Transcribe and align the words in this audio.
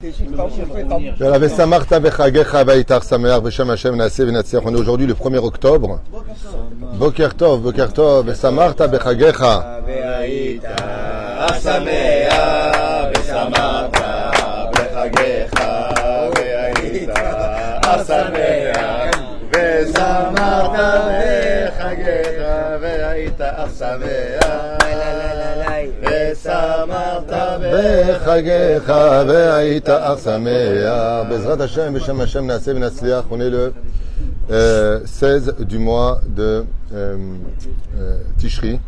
On 0.00 0.06
est 0.06 0.10
aujourd'hui 4.78 5.08
le 5.08 5.14
1er 5.14 5.38
octobre. 5.38 6.00
Boker 7.00 7.34
Tov, 7.34 7.62
Boker 7.62 7.92
Tov, 7.92 8.32
Samarta 8.32 8.86
Bechagecha. 8.86 9.80
Samarta 13.26 14.30
ושמחת 26.97 27.33
Bechagecha 27.61 29.23
ve'aita 29.25 30.17
sameach. 30.17 31.29
Bezrat 31.29 31.59
Hashem 31.59 31.93
b'shem 31.93 32.19
Hashem 32.19 32.45
naaseh 32.47 32.73
v'natzliach. 32.73 33.25
On 33.29 33.39
est 33.39 33.49
le 33.49 33.73
euh, 34.51 35.01
16 35.05 35.55
du 35.59 35.79
mois 35.79 36.19
de 36.27 36.65
euh, 36.93 37.17
euh, 37.97 38.17
Tishri. 38.37 38.79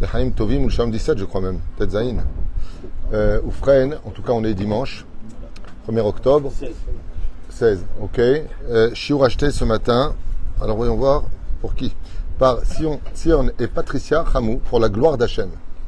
Le 0.00 0.06
Haïm 0.12 0.32
Tovim 0.32 0.60
ou 0.60 0.64
le 0.64 0.70
Shalom 0.70 0.90
17, 0.90 1.18
je 1.18 1.24
crois 1.24 1.40
même. 1.40 1.60
Peut-être 1.76 1.92
Zayin. 1.92 2.16
Euh, 3.12 3.40
Oufren, 3.44 3.98
en 4.04 4.10
tout 4.10 4.22
cas, 4.22 4.32
on 4.32 4.42
est 4.42 4.54
dimanche, 4.54 5.04
1er 5.88 6.00
octobre. 6.00 6.52
16, 7.50 7.84
ok. 8.00 8.18
Euh, 8.18 8.90
Shiur 8.94 9.22
acheté 9.24 9.50
ce 9.50 9.64
matin. 9.64 10.14
Alors 10.60 10.76
voyons 10.76 10.96
voir 10.96 11.24
pour 11.60 11.74
qui. 11.74 11.94
Par 12.38 12.64
Sion, 12.64 13.00
Sion 13.14 13.50
et 13.58 13.66
Patricia 13.66 14.24
Hamou 14.34 14.58
pour 14.58 14.80
la 14.80 14.88
gloire 14.88 15.18
d'Hachem. 15.18 15.50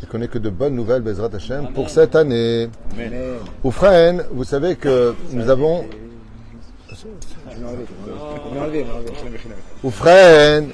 Je 0.00 0.06
connais 0.06 0.28
que 0.28 0.38
de 0.38 0.48
bonnes 0.50 0.74
nouvelles, 0.74 1.02
Bezrat 1.02 1.28
Hashem, 1.34 1.72
pour 1.74 1.90
cette 1.90 2.16
année. 2.16 2.68
Oufraen, 3.62 4.18
vous 4.32 4.44
savez 4.44 4.76
que 4.76 5.14
nous 5.32 5.48
avons. 5.48 5.84
Oufraen. 9.84 10.68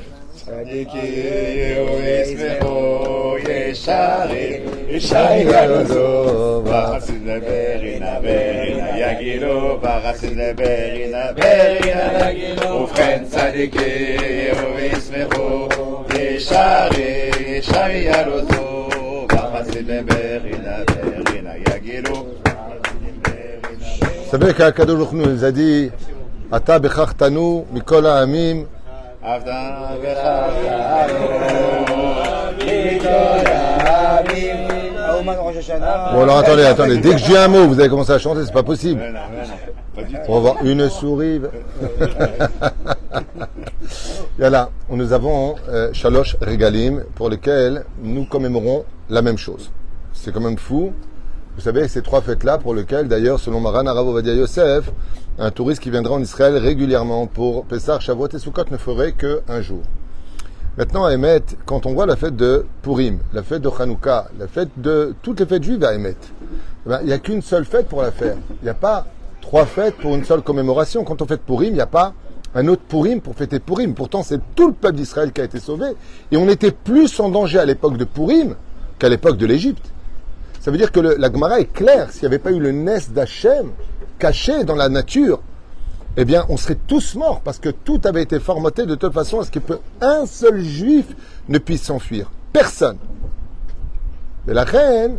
Yeshari, 16.17 17.33
Yeshari 17.49 18.76
vous 19.57 19.65
savez 24.31 24.53
qu'Akadosh 24.53 25.13
nous 25.13 25.45
a 25.45 25.51
dit 25.51 25.91
Ata 26.53 26.79
bechach 26.79 27.17
tanu 27.17 27.65
Bon 36.13 36.23
alors 36.23 36.39
attendez, 36.39 36.65
attendez, 36.65 36.99
dès 36.99 37.13
que 37.13 37.19
j'ai 37.19 37.39
un 37.39 37.49
mot, 37.49 37.67
vous 37.67 37.81
allez 37.81 37.89
commencer 37.89 38.13
à 38.13 38.19
chanter, 38.19 38.43
c'est 38.45 38.53
pas 38.53 38.63
possible. 38.63 39.01
On 40.29 40.35
va 40.35 40.41
voir 40.41 40.57
une 40.65 40.91
souris. 40.91 41.41
Et 44.39 44.51
là, 44.51 44.69
nous 44.91 45.13
avons 45.15 45.55
euh, 45.71 45.89
Shalosh 45.95 46.37
Regalim 46.43 47.05
pour 47.15 47.31
lesquels 47.31 47.87
nous 48.03 48.27
commémorons 48.27 48.85
la 49.11 49.23
même 49.23 49.39
chose. 49.39 49.71
C'est 50.13 50.33
quand 50.33 50.41
même 50.41 50.59
fou. 50.59 50.93
Vous 51.57 51.63
savez, 51.63 51.89
ces 51.89 52.03
trois 52.03 52.21
fêtes-là 52.21 52.59
pour 52.59 52.75
lesquelles, 52.75 53.09
d'ailleurs, 53.09 53.41
selon 53.41 53.61
Maran 53.61 53.87
Arav 53.87 54.09
Ovadia 54.09 54.35
Yosef, 54.35 54.91
un 55.39 55.51
touriste 55.51 55.83
qui 55.83 55.91
viendra 55.91 56.15
en 56.15 56.23
Israël 56.23 56.57
régulièrement 56.57 57.27
pour 57.27 57.65
Pessah, 57.65 58.01
Shavuot 58.01 58.29
et 58.29 58.39
Sukkot 58.39 58.65
ne 58.71 58.77
ferait 58.77 59.13
qu'un 59.13 59.61
jour. 59.61 59.83
Maintenant, 60.77 61.07
à 61.07 61.13
Emet, 61.13 61.43
quand 61.65 61.87
on 61.87 61.95
voit 61.95 62.05
la 62.05 62.17
fête 62.17 62.37
de 62.37 62.67
Purim, 62.83 63.19
la 63.33 63.43
fête 63.43 63.63
de 63.63 63.71
Hanouka, 63.71 64.29
la 64.39 64.47
fête 64.47 64.69
de 64.77 65.15
toutes 65.23 65.41
les 65.41 65.47
fêtes 65.47 65.65
juives 65.65 65.83
à 65.83 65.95
Emet, 65.95 66.17
eh 66.85 66.89
ben, 66.89 66.99
il 67.01 67.07
n'y 67.07 67.13
a 67.15 67.19
qu'une 67.19 67.41
seule 67.41 67.65
fête 67.65 67.89
pour 67.89 68.03
la 68.03 68.11
faire. 68.11 68.37
Il 68.61 68.65
n'y 68.65 68.69
a 68.69 68.75
pas 68.75 69.07
trois 69.41 69.65
fêtes 69.65 69.97
pour 69.97 70.15
une 70.15 70.25
seule 70.25 70.43
commémoration. 70.43 71.05
Quand 71.05 71.23
on 71.23 71.27
fête 71.27 71.41
Purim, 71.41 71.71
il 71.71 71.75
n'y 71.77 71.81
a 71.81 71.87
pas 71.87 72.13
un 72.55 72.69
autre 72.69 72.83
Purim 72.83 73.23
pour 73.23 73.35
fêter 73.35 73.59
Purim. 73.59 73.95
Pourtant, 73.95 74.23
c'est 74.23 74.41
tout 74.55 74.69
le 74.69 74.75
peuple 74.75 74.97
d'Israël 74.97 75.33
qui 75.33 75.41
a 75.41 75.45
été 75.45 75.61
sauvé. 75.61 75.87
Et 76.31 76.37
on 76.37 76.49
était 76.49 76.73
plus 76.73 77.19
en 77.21 77.31
danger 77.31 77.59
à 77.59 77.65
l'époque 77.65 77.97
de 77.97 78.05
Purim 78.05 78.55
qu'à 78.99 79.09
l'époque 79.09 79.37
de 79.37 79.47
l'Égypte. 79.47 79.85
Ça 80.61 80.71
veut 80.71 80.79
dire 80.79 80.91
que 80.91 81.01
la 81.01 81.31
Gemara 81.31 81.61
est 81.61 81.73
claire. 81.73 82.11
S'il 82.11 82.23
n'y 82.23 82.27
avait 82.27 82.39
pas 82.39 82.51
eu 82.51 82.59
le 82.59 82.73
Nes 82.73 83.11
d'Hachem 83.11 83.71
caché 84.19 84.65
dans 84.65 84.75
la 84.75 84.89
nature, 84.89 85.41
eh 86.17 86.25
bien, 86.25 86.47
on 86.49 86.57
serait 86.57 86.79
tous 86.87 87.15
morts 87.15 87.41
parce 87.45 87.59
que 87.59 87.69
tout 87.69 88.01
avait 88.05 88.23
été 88.23 88.41
formaté 88.41 88.87
de 88.87 88.95
telle 88.95 89.13
façon 89.13 89.41
à 89.41 89.45
ce 89.45 89.51
qu'un 89.51 90.27
seul 90.27 90.61
juif 90.61 91.07
ne 91.49 91.59
puisse 91.59 91.83
s'enfuir. 91.83 92.31
Personne. 92.53 92.99
Mais 94.47 94.55
la 94.55 94.65
reine, 94.65 95.19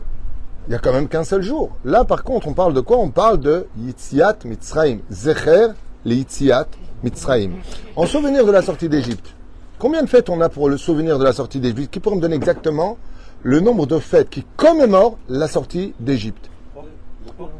il 0.68 0.72
n'y 0.72 0.76
a 0.76 0.80
quand 0.80 0.92
même 0.92 1.08
qu'un 1.08 1.24
seul 1.24 1.44
jour. 1.44 1.70
Là, 1.86 2.04
par 2.04 2.24
contre, 2.24 2.48
on 2.48 2.54
parle 2.54 2.74
de 2.74 2.82
quoi? 2.82 2.98
On 2.98 3.10
parle 3.10 3.40
de 3.40 3.68
Yitziat 3.78 4.38
Mitzrayim. 4.44 5.00
Zecher 5.12 5.68
le 6.04 6.16
Yitziat 6.16 6.68
Mitzrayim. 7.04 7.52
En 7.96 8.06
souvenir 8.06 8.46
de 8.46 8.52
la 8.52 8.62
sortie 8.62 8.90
d'Égypte. 8.90 9.34
Combien 9.80 10.02
de 10.02 10.10
fêtes 10.10 10.30
on 10.30 10.42
a 10.42 10.50
pour 10.50 10.68
le 10.68 10.78
souvenir 10.78 11.20
de 11.20 11.24
la 11.24 11.32
sortie 11.32 11.60
d'Égypte? 11.60 11.94
Qui 11.94 12.00
pourrait 12.00 12.16
me 12.16 12.22
donner 12.22 12.36
exactement 12.36 12.98
le 13.44 13.60
nombre 13.60 13.86
de 13.86 14.00
fêtes 14.00 14.30
qui 14.30 14.46
commémorent 14.56 15.18
la 15.30 15.48
sortie 15.48 15.94
d'Égypte. 16.00 16.50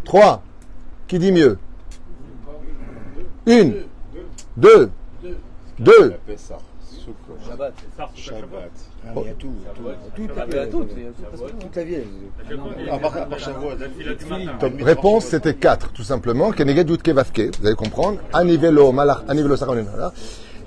Trois. 0.04 0.42
Qui 1.08 1.20
dit 1.20 1.32
mieux? 1.32 1.58
Une. 3.46 3.76
Deux. 4.58 4.90
Deux. 5.80 6.14
Shabbat. 8.16 8.72
Tout. 9.40 9.54
La. 12.86 14.84
Réponse, 14.84 15.26
c'était 15.26 15.54
4, 15.54 15.94
tout 15.94 16.04
simplement. 16.04 16.52
Vous 16.52 17.68
allez 17.68 17.76
comprendre. 17.76 18.20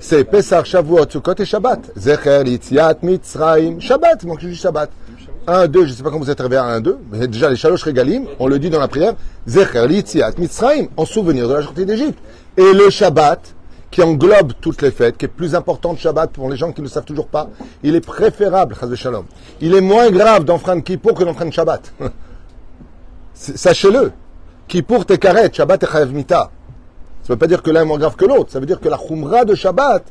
C'est 0.02 0.24
Pesach, 0.24 0.64
Shavuot, 0.64 1.10
Sukkot 1.10 1.34
et 1.38 1.44
Shabbat. 1.44 1.92
Zecher, 1.94 2.42
Litziat, 2.42 2.96
Mitzrayim, 3.02 3.80
Shabbat. 3.80 4.24
Je 4.40 4.48
dis 4.48 4.56
Shabbat. 4.56 4.90
1, 5.46 5.68
2, 5.68 5.84
je 5.84 5.90
ne 5.90 5.94
sais 5.94 6.02
pas 6.02 6.10
quand 6.10 6.18
vous 6.18 6.30
êtes 6.30 6.40
arrivé 6.40 6.56
à 6.56 6.64
1, 6.64 6.80
2, 6.80 6.98
mais 7.12 7.28
déjà 7.28 7.50
les 7.50 7.56
Shalosh 7.56 7.82
Regalim, 7.82 8.24
on 8.38 8.46
le 8.46 8.58
dit 8.58 8.70
dans 8.70 8.80
la 8.80 8.88
prière, 8.88 9.14
Zecher, 9.46 9.86
Litziat, 9.86 10.32
Mitzrayim, 10.38 10.88
en 10.96 11.04
souvenir 11.04 11.48
de 11.48 11.54
la 11.54 11.62
sortie 11.62 11.84
d'Égypte. 11.84 12.18
Et 12.56 12.72
le 12.72 12.88
Shabbat, 12.88 13.54
qui 13.90 14.02
englobe 14.02 14.54
toutes 14.60 14.80
les 14.80 14.90
fêtes, 14.90 15.18
qui 15.18 15.26
est 15.26 15.28
plus 15.28 15.54
important 15.54 15.92
de 15.92 15.98
Shabbat 15.98 16.30
pour 16.30 16.48
les 16.48 16.56
gens 16.56 16.72
qui 16.72 16.80
ne 16.80 16.86
le 16.86 16.90
savent 16.90 17.04
toujours 17.04 17.28
pas, 17.28 17.50
il 17.82 17.94
est 17.94 18.00
préférable, 18.00 18.76
Chaz 18.80 18.94
Shalom. 18.94 19.26
Il 19.60 19.74
est 19.74 19.82
moins 19.82 20.10
grave 20.10 20.44
d'enfreindre 20.44 20.82
Kippour 20.82 21.12
que 21.12 21.24
d'enfreindre 21.24 21.52
Shabbat. 21.52 21.92
Sachez-le. 23.34 24.12
Kippour 24.66 25.04
t'es 25.04 25.18
Shabbat 25.52 25.80
t'es 25.80 26.06
mita. 26.06 26.50
Ça 27.22 27.28
ne 27.28 27.34
veut 27.34 27.38
pas 27.38 27.46
dire 27.46 27.62
que 27.62 27.70
l'un 27.70 27.82
est 27.82 27.84
moins 27.84 27.98
grave 27.98 28.16
que 28.16 28.24
l'autre. 28.24 28.50
Ça 28.50 28.60
veut 28.60 28.66
dire 28.66 28.80
que 28.80 28.88
la 28.88 28.98
chumra 28.98 29.44
de 29.44 29.54
Shabbat, 29.54 30.04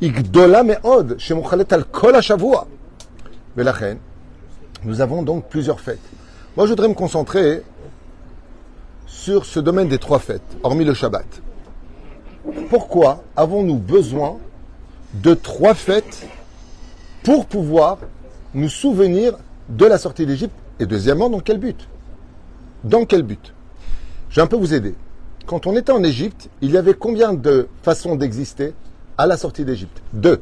igdola 0.00 0.62
me'od, 0.62 1.18
chez 1.18 1.34
Mochalet 1.34 1.72
al 1.72 1.84
kol 1.84 2.14
ha-shavua. 2.14 2.66
Mais 3.56 3.64
la 3.64 3.72
reine, 3.72 3.98
nous 4.84 5.00
avons 5.00 5.22
donc 5.22 5.48
plusieurs 5.48 5.80
fêtes. 5.80 5.98
Moi, 6.56 6.66
je 6.66 6.70
voudrais 6.70 6.88
me 6.88 6.94
concentrer 6.94 7.62
sur 9.06 9.44
ce 9.44 9.60
domaine 9.60 9.88
des 9.88 9.98
trois 9.98 10.18
fêtes, 10.18 10.56
hormis 10.62 10.84
le 10.84 10.94
Shabbat. 10.94 11.26
Pourquoi 12.70 13.24
avons-nous 13.36 13.78
besoin 13.78 14.38
de 15.14 15.34
trois 15.34 15.74
fêtes 15.74 16.26
pour 17.24 17.46
pouvoir 17.46 17.98
nous 18.54 18.68
souvenir 18.68 19.36
de 19.68 19.84
la 19.84 19.98
sortie 19.98 20.26
d'Égypte? 20.26 20.54
Et 20.78 20.86
deuxièmement, 20.86 21.28
dans 21.28 21.40
quel 21.40 21.58
but? 21.58 21.88
Dans 22.84 23.04
quel 23.04 23.22
but? 23.22 23.52
Je 24.30 24.36
vais 24.36 24.42
un 24.42 24.46
peu 24.46 24.56
vous 24.56 24.74
aider. 24.74 24.94
Quand 25.46 25.68
on 25.68 25.76
était 25.76 25.92
en 25.92 26.02
Égypte, 26.02 26.48
il 26.60 26.72
y 26.72 26.76
avait 26.76 26.94
combien 26.94 27.32
de 27.32 27.68
façons 27.82 28.16
d'exister 28.16 28.74
à 29.16 29.28
la 29.28 29.36
sortie 29.36 29.64
d'Égypte? 29.64 30.02
Deux. 30.12 30.40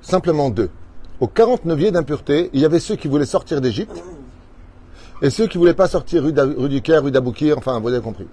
Simplement 0.00 0.48
deux. 0.48 0.70
Au 1.20 1.26
49e 1.26 1.90
d'impureté, 1.90 2.48
il 2.54 2.60
y 2.60 2.64
avait 2.64 2.80
ceux 2.80 2.96
qui 2.96 3.06
voulaient 3.06 3.26
sortir 3.26 3.60
d'Égypte 3.60 4.02
et 5.20 5.28
ceux 5.28 5.46
qui 5.46 5.58
ne 5.58 5.60
voulaient 5.60 5.74
pas 5.74 5.88
sortir 5.88 6.24
rue, 6.24 6.32
du 6.68 6.80
Caire, 6.80 7.04
rue 7.04 7.10
d'Aboukir, 7.10 7.58
enfin, 7.58 7.78
vous 7.80 7.88
avez 7.88 8.00
compris. 8.00 8.26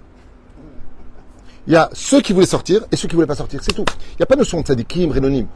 Il 1.66 1.74
y 1.74 1.76
a 1.76 1.90
ceux 1.92 2.22
qui 2.22 2.32
voulaient 2.32 2.46
sortir 2.46 2.86
et 2.90 2.96
ceux 2.96 3.06
qui 3.06 3.14
voulaient 3.14 3.26
pas 3.26 3.34
sortir, 3.34 3.60
c'est 3.62 3.74
tout. 3.74 3.84
Il 4.12 4.16
n'y 4.20 4.22
a 4.22 4.26
pas 4.26 4.36
de 4.36 4.40
notion 4.40 4.60
de 4.62 4.66
tzadikim, 4.66 5.10
rénonim, 5.10 5.46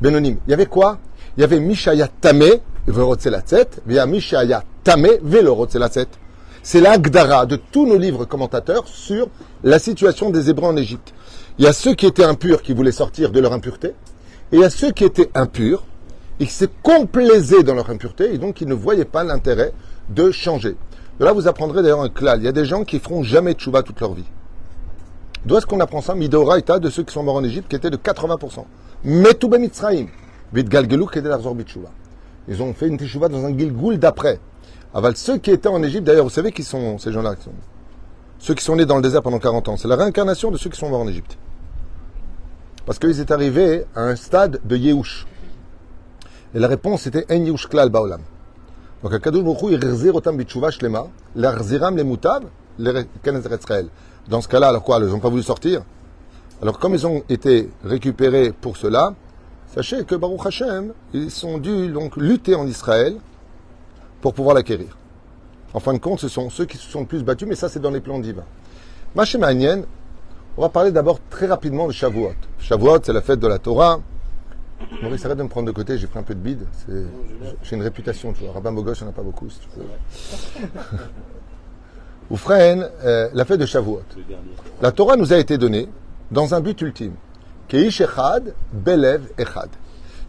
benonim. 0.00 0.38
Il 0.46 0.50
y 0.50 0.54
avait 0.54 0.66
quoi? 0.66 0.98
Il 1.36 1.40
y 1.40 1.44
avait 1.44 1.60
Mishaya 1.60 2.08
Tamé, 2.08 2.60
Verotzelatset, 2.88 3.68
il 3.86 3.94
y 3.94 3.98
a 4.00 4.06
Mishaya 4.06 4.64
Tamé, 4.82 5.20
Velorotzelatset. 5.22 6.08
C'est 6.64 6.80
l'Agdara 6.80 7.44
de 7.44 7.56
tous 7.56 7.86
nos 7.86 7.98
livres 7.98 8.24
commentateurs 8.24 8.86
sur 8.86 9.26
la 9.64 9.80
situation 9.80 10.30
des 10.30 10.48
Hébreux 10.48 10.68
en 10.68 10.76
Égypte. 10.76 11.12
Il 11.58 11.64
y 11.64 11.68
a 11.68 11.72
ceux 11.72 11.94
qui 11.94 12.06
étaient 12.06 12.22
impurs 12.22 12.62
qui 12.62 12.72
voulaient 12.72 12.92
sortir 12.92 13.32
de 13.32 13.40
leur 13.40 13.52
impureté, 13.52 13.88
et 13.88 14.56
il 14.56 14.60
y 14.60 14.64
a 14.64 14.70
ceux 14.70 14.92
qui 14.92 15.02
étaient 15.02 15.28
impurs 15.34 15.82
et 16.38 16.46
qui 16.46 16.52
se 16.52 16.66
complaisaient 16.84 17.64
dans 17.64 17.74
leur 17.74 17.90
impureté, 17.90 18.32
et 18.32 18.38
donc 18.38 18.54
qui 18.54 18.66
ne 18.66 18.74
voyaient 18.74 19.04
pas 19.04 19.24
l'intérêt 19.24 19.72
de 20.08 20.30
changer. 20.30 20.76
De 21.18 21.24
là, 21.24 21.32
vous 21.32 21.48
apprendrez 21.48 21.82
d'ailleurs 21.82 22.00
un 22.00 22.08
klal. 22.08 22.40
Il 22.40 22.44
y 22.44 22.48
a 22.48 22.52
des 22.52 22.64
gens 22.64 22.84
qui 22.84 23.00
feront 23.00 23.24
jamais 23.24 23.54
de 23.54 23.60
chouva 23.60 23.82
toute 23.82 24.00
leur 24.00 24.14
vie. 24.14 24.24
D'où 25.44 25.56
est-ce 25.56 25.66
qu'on 25.66 25.80
apprend 25.80 26.00
ça? 26.00 26.14
Midoraita 26.14 26.78
de 26.78 26.90
ceux 26.90 27.02
qui 27.02 27.12
sont 27.12 27.24
morts 27.24 27.36
en 27.36 27.44
Égypte, 27.44 27.68
qui 27.68 27.74
étaient 27.74 27.90
de 27.90 27.96
80%. 27.96 28.64
Metou 29.04 29.48
ben 29.48 29.60
Mitzrayim. 29.60 30.06
Vit 30.52 30.64
Galgelou 30.64 31.06
qui 31.06 31.18
était 31.18 31.28
l'arzor 31.28 31.56
bitchouva. 31.56 31.88
Ils 32.46 32.62
ont 32.62 32.72
fait 32.72 32.86
une 32.86 32.98
teshuva 32.98 33.28
dans 33.28 33.44
un 33.44 33.56
Gilgoul 33.56 33.98
d'après. 33.98 34.38
Aval, 34.94 35.16
ceux 35.16 35.38
qui 35.38 35.50
étaient 35.50 35.68
en 35.68 35.82
Égypte, 35.82 36.04
d'ailleurs, 36.04 36.24
vous 36.24 36.30
savez 36.30 36.52
qui 36.52 36.64
sont 36.64 36.98
ces 36.98 37.12
gens-là 37.12 37.34
sont- 37.42 37.50
Ceux 38.38 38.54
qui 38.54 38.64
sont 38.64 38.76
nés 38.76 38.84
dans 38.86 38.96
le 38.96 39.02
désert 39.02 39.22
pendant 39.22 39.38
40 39.38 39.68
ans. 39.68 39.76
C'est 39.76 39.88
la 39.88 39.96
réincarnation 39.96 40.50
de 40.50 40.56
ceux 40.58 40.68
qui 40.68 40.78
sont 40.78 40.88
morts 40.90 41.00
en 41.00 41.08
Égypte. 41.08 41.38
Parce 42.84 42.98
qu'ils 42.98 43.20
étaient 43.20 43.32
arrivés 43.32 43.84
à 43.94 44.02
un 44.02 44.16
stade 44.16 44.60
de 44.64 44.76
Yehush. 44.76 45.26
Et 46.54 46.58
la 46.58 46.66
réponse 46.68 47.06
était 47.06 47.24
En 47.30 47.42
Yehush 47.44 47.68
Klal 47.68 47.88
Baolam. 47.88 48.20
Donc, 49.02 49.14
Akadosh 49.14 49.42
Baruch 49.44 49.62
Hu, 49.62 49.72
il 49.74 49.84
rzir 49.84 50.14
otam 50.14 50.36
bitchouva 50.36 50.70
shlema, 50.70 51.06
l'arziram 51.36 51.96
les 51.96 52.04
mutav, 52.04 52.42
les. 52.78 53.06
Dans 54.28 54.40
ce 54.40 54.48
cas-là, 54.48 54.68
alors 54.68 54.82
quoi 54.82 54.98
Ils 55.00 55.06
n'ont 55.06 55.18
pas 55.20 55.28
voulu 55.28 55.42
sortir? 55.42 55.82
Alors, 56.60 56.78
comme 56.78 56.94
ils 56.94 57.06
ont 57.06 57.22
été 57.28 57.70
récupérés 57.84 58.52
pour 58.52 58.76
cela, 58.76 59.14
sachez 59.74 60.04
que 60.04 60.14
Baruch 60.14 60.44
Hashem, 60.46 60.92
ils 61.14 61.46
ont 61.46 61.58
dû 61.58 61.88
donc 61.88 62.16
lutter 62.16 62.54
en 62.54 62.66
Israël 62.66 63.16
pour 64.22 64.32
pouvoir 64.32 64.54
l'acquérir. 64.54 64.96
En 65.74 65.80
fin 65.80 65.92
de 65.92 65.98
compte, 65.98 66.20
ce 66.20 66.28
sont 66.28 66.48
ceux 66.48 66.64
qui 66.64 66.78
se 66.78 66.90
sont 66.90 67.00
le 67.00 67.06
plus 67.06 67.22
battus, 67.22 67.46
mais 67.46 67.56
ça, 67.56 67.68
c'est 67.68 67.80
dans 67.80 67.90
les 67.90 68.00
plans 68.00 68.18
divins. 68.18 68.44
Machem 69.14 69.42
Anien, 69.42 69.82
on 70.56 70.62
va 70.62 70.68
parler 70.68 70.92
d'abord 70.92 71.18
très 71.28 71.46
rapidement 71.46 71.86
de 71.86 71.92
Shavuot. 71.92 72.34
Shavuot, 72.58 73.00
c'est 73.02 73.12
la 73.12 73.20
fête 73.20 73.40
de 73.40 73.48
la 73.48 73.58
Torah. 73.58 74.00
Maurice, 75.02 75.24
arrête 75.24 75.38
de 75.38 75.42
me 75.42 75.48
prendre 75.48 75.66
de 75.66 75.72
côté, 75.72 75.98
j'ai 75.98 76.06
pris 76.06 76.18
un 76.18 76.22
peu 76.22 76.34
de 76.34 76.40
bide. 76.40 76.66
J'ai 77.62 77.76
une 77.76 77.82
réputation, 77.82 78.32
tu 78.32 78.44
vois. 78.44 78.52
Rabbin 78.54 78.72
Bogos, 78.72 78.94
il 78.94 79.02
n'y 79.02 79.08
en 79.08 79.10
a 79.10 79.14
pas 79.14 79.22
beaucoup, 79.22 79.50
si 79.50 79.60
tu 79.60 79.68
peux. 79.68 79.82
Euh, 82.48 83.28
la 83.34 83.44
fête 83.44 83.60
de 83.60 83.66
Shavuot. 83.66 84.00
La 84.80 84.90
Torah 84.90 85.16
nous 85.16 85.34
a 85.34 85.36
été 85.36 85.58
donnée 85.58 85.86
dans 86.30 86.54
un 86.54 86.60
but 86.60 86.80
ultime. 86.80 87.12
Keish 87.68 88.00
echad, 88.00 88.54
belev 88.72 89.28
echad. 89.36 89.68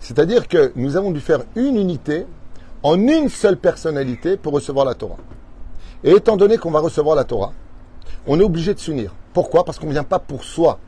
C'est-à-dire 0.01 0.49
que 0.49 0.73
nous 0.75 0.97
avons 0.97 1.11
dû 1.11 1.21
faire 1.21 1.43
une 1.55 1.77
unité 1.77 2.25
en 2.83 2.99
une 2.99 3.29
seule 3.29 3.57
personnalité 3.57 4.37
pour 4.37 4.53
recevoir 4.53 4.85
la 4.85 4.93
Torah. 4.93 5.17
Et 6.03 6.11
étant 6.11 6.35
donné 6.35 6.57
qu'on 6.57 6.71
va 6.71 6.81
recevoir 6.81 7.15
la 7.15 7.23
Torah, 7.23 7.53
on 8.27 8.39
est 8.39 8.43
obligé 8.43 8.73
de 8.73 8.79
s'unir. 8.79 9.13
Pourquoi? 9.33 9.63
Parce 9.63 9.79
qu'on 9.79 9.87
ne 9.87 9.93
vient 9.93 10.03
pas 10.03 10.19
pour 10.19 10.43
soi. 10.43 10.79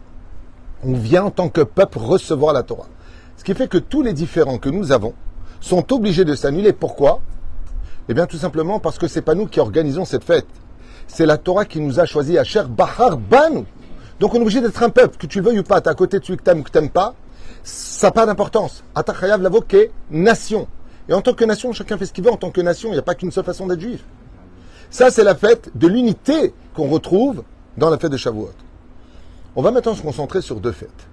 On 0.83 0.93
vient 0.93 1.23
en 1.23 1.31
tant 1.31 1.49
que 1.49 1.61
peuple 1.61 1.97
recevoir 1.97 2.53
la 2.53 2.63
Torah. 2.63 2.87
Ce 3.37 3.43
qui 3.43 3.53
fait 3.53 3.67
que 3.67 3.77
tous 3.77 4.01
les 4.01 4.13
différents 4.13 4.57
que 4.57 4.69
nous 4.69 4.91
avons 4.91 5.13
sont 5.61 5.91
obligés 5.93 6.25
de 6.25 6.35
s'annuler. 6.35 6.73
Pourquoi? 6.73 7.21
Eh 8.07 8.13
bien, 8.13 8.27
tout 8.27 8.37
simplement 8.37 8.79
parce 8.79 8.99
que 8.99 9.07
c'est 9.07 9.21
pas 9.21 9.33
nous 9.33 9.47
qui 9.47 9.59
organisons 9.59 10.05
cette 10.05 10.23
fête. 10.23 10.45
C'est 11.07 11.25
la 11.25 11.37
Torah 11.37 11.65
qui 11.65 11.79
nous 11.79 11.99
a 11.99 12.05
choisi 12.05 12.37
à 12.37 12.43
Cher 12.43 12.67
Bahar 12.67 13.17
Banu. 13.17 13.63
Donc 14.19 14.33
on 14.33 14.37
est 14.37 14.41
obligé 14.41 14.61
d'être 14.61 14.81
un 14.83 14.89
peuple, 14.89 15.17
que 15.17 15.27
tu 15.27 15.39
le 15.39 15.45
veuilles 15.45 15.59
ou 15.59 15.63
pas, 15.63 15.81
à 15.83 15.93
côté 15.93 16.19
de 16.19 16.25
celui 16.25 16.37
que 16.37 16.51
ou 16.51 16.63
que 16.63 16.69
t'aimes 16.69 16.89
pas, 16.89 17.15
ça 17.63 18.07
n'a 18.07 18.11
pas 18.11 18.25
d'importance. 18.25 18.83
Atachayav 18.93 19.41
lavo 19.41 19.61
qu'est 19.61 19.91
nation. 20.09 20.67
Et 21.07 21.13
en 21.13 21.21
tant 21.21 21.33
que 21.33 21.45
nation, 21.45 21.71
chacun 21.71 21.97
fait 21.97 22.05
ce 22.05 22.13
qu'il 22.13 22.23
veut 22.23 22.31
en 22.31 22.37
tant 22.37 22.51
que 22.51 22.61
nation, 22.61 22.89
il 22.89 22.93
n'y 22.93 22.99
a 22.99 23.03
pas 23.03 23.15
qu'une 23.15 23.31
seule 23.31 23.43
façon 23.43 23.67
d'être 23.67 23.81
juif. 23.81 24.03
Ça, 24.89 25.11
c'est 25.11 25.23
la 25.23 25.35
fête 25.35 25.71
de 25.75 25.87
l'unité 25.87 26.53
qu'on 26.73 26.87
retrouve 26.87 27.43
dans 27.77 27.89
la 27.89 27.97
fête 27.97 28.11
de 28.11 28.17
Shavuot. 28.17 28.51
On 29.55 29.61
va 29.61 29.71
maintenant 29.71 29.95
se 29.95 30.01
concentrer 30.01 30.41
sur 30.41 30.59
deux 30.59 30.71
fêtes. 30.71 31.07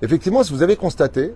Effectivement, 0.00 0.42
si 0.42 0.52
vous 0.52 0.62
avez 0.62 0.76
constaté, 0.76 1.34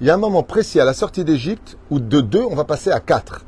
il 0.00 0.06
y 0.06 0.10
a 0.10 0.14
un 0.14 0.18
moment 0.18 0.42
précis 0.42 0.80
à 0.80 0.84
la 0.84 0.94
sortie 0.94 1.24
d'Égypte 1.24 1.76
où 1.90 2.00
de 2.00 2.20
deux, 2.20 2.42
on 2.42 2.54
va 2.54 2.64
passer 2.64 2.90
à 2.90 3.00
quatre. 3.00 3.44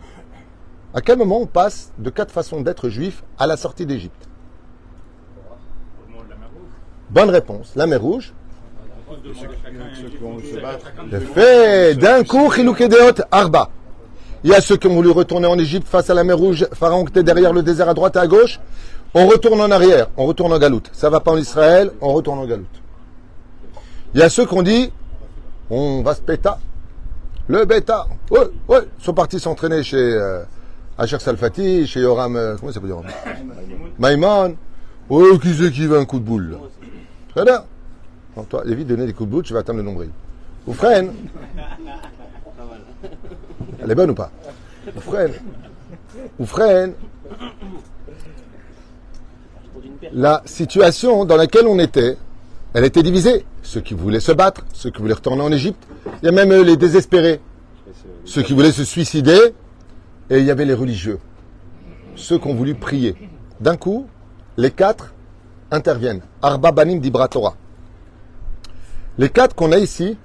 À 0.93 1.01
quel 1.01 1.19
moment 1.19 1.41
on 1.41 1.47
passe 1.47 1.93
de 1.99 2.11
quatre 2.11 2.33
façons 2.33 2.61
d'être 2.61 2.89
juif 2.89 3.23
à 3.39 3.47
la 3.47 3.57
sortie 3.57 3.87
d'Égypte? 3.87 4.29
Bonne 7.11 7.31
réponse. 7.31 7.73
La 7.75 7.87
mer 7.87 8.01
rouge. 8.01 8.35
Fait 11.35 11.95
d'un 11.95 12.25
coup, 12.25 12.51
Arba. 13.31 13.71
Il 14.43 14.51
y 14.51 14.55
a 14.55 14.61
ceux 14.61 14.77
qui 14.77 14.87
ont 14.87 14.95
voulu 14.95 15.11
retourner 15.11 15.47
en 15.47 15.59
Égypte 15.59 15.87
face 15.87 16.09
à 16.09 16.15
la 16.15 16.25
mer 16.25 16.39
rouge, 16.39 16.67
Pharaon 16.73 17.05
qui 17.05 17.11
était 17.11 17.23
derrière 17.23 17.53
le 17.53 17.63
désert 17.63 17.89
à 17.89 17.95
droite 17.95 18.17
et 18.17 18.21
à 18.21 18.27
gauche. 18.27 18.59
On 19.13 19.27
retourne 19.27 19.61
en 19.61 19.71
arrière, 19.71 20.07
on 20.17 20.25
retourne 20.25 20.53
en 20.53 20.59
galoute. 20.59 20.89
Ça 20.93 21.11
va 21.11 21.21
pas 21.21 21.33
en 21.33 21.37
Israël, 21.37 21.91
on 22.01 22.13
retourne 22.13 22.39
en 22.39 22.47
galoute. 22.47 22.67
Il 24.15 24.21
y 24.21 24.23
a 24.23 24.29
ceux 24.29 24.47
qui 24.47 24.55
ont 24.55 24.63
dit, 24.63 24.93
on 25.69 26.03
va 26.03 26.15
se 26.15 26.23
péta. 26.23 26.59
Le 27.49 27.65
bêta. 27.65 28.07
Ouais, 28.31 28.49
ouais. 28.69 28.81
Ils 28.99 29.05
sont 29.05 29.13
partis 29.13 29.41
s'entraîner 29.41 29.83
chez 29.83 29.97
euh, 29.97 30.43
Asher 30.97 31.19
Salfati, 31.19 31.87
chez 31.87 32.01
Yoram, 32.01 32.37
euh, 32.37 32.57
comment 32.57 32.71
il 32.71 32.75
s'appelle 32.75 32.91
Yoram? 32.91 33.07
Maïman. 33.99 34.55
Oh, 35.09 35.39
qui 35.39 35.53
c'est 35.55 35.73
qui 35.73 35.87
veut 35.87 35.99
un 35.99 36.05
coup 36.05 36.21
de 36.21 36.25
boule 36.25 36.57
Très 37.35 37.45
bien. 37.45 37.65
Non, 38.37 38.45
toi, 38.45 38.63
évite 38.67 38.87
de 38.87 38.95
donner 38.95 39.07
des 39.07 39.13
coups 39.13 39.29
de 39.29 39.35
boule, 39.35 39.43
tu 39.43 39.53
vas 39.53 39.61
atteindre 39.61 39.79
le 39.79 39.85
nombril. 39.85 40.11
Vous 40.67 40.75
freine. 40.75 41.13
Elle 43.83 43.91
est 43.91 43.95
bonne 43.95 44.11
ou 44.11 44.15
pas 44.15 44.31
Vous 44.95 46.47
freine. 46.47 46.93
La 50.13 50.43
situation 50.45 51.25
dans 51.25 51.37
laquelle 51.37 51.67
on 51.67 51.79
était, 51.79 52.17
elle 52.75 52.85
était 52.85 53.03
divisée. 53.03 53.45
Ceux 53.63 53.81
qui 53.81 53.95
voulaient 53.95 54.21
se 54.21 54.33
battre, 54.33 54.65
ceux 54.73 54.91
qui 54.91 55.01
voulaient 55.01 55.15
retourner 55.15 55.43
en 55.43 55.53
Égypte. 55.53 55.83
Il 56.23 56.27
y 56.27 56.29
a 56.29 56.33
même 56.33 56.51
euh, 56.53 56.65
les 56.65 56.77
désespérés. 56.77 57.41
Ceux 58.25 58.43
qui 58.43 58.53
voulaient 58.53 58.73
se 58.73 58.85
suicider. 58.85 59.39
Et 60.31 60.39
il 60.39 60.45
y 60.45 60.51
avait 60.51 60.65
les 60.65 60.75
religieux. 60.75 61.19
Ceux 62.15 62.39
qui 62.39 62.49
ont 62.49 62.55
voulu 62.55 62.75
prier. 62.75 63.17
D'un 63.61 63.77
coup, 63.77 64.07
les 64.57 64.71
quatre 64.71 65.13
interviennent. 65.71 66.23
Arba 66.43 66.73
Banim 66.73 67.01
Dibra 67.01 67.29
Torah. 67.29 67.55
Les 69.21 69.29
quatre 69.29 69.55
qu'on 69.55 69.71
a 69.71 69.77
ici 69.77 70.17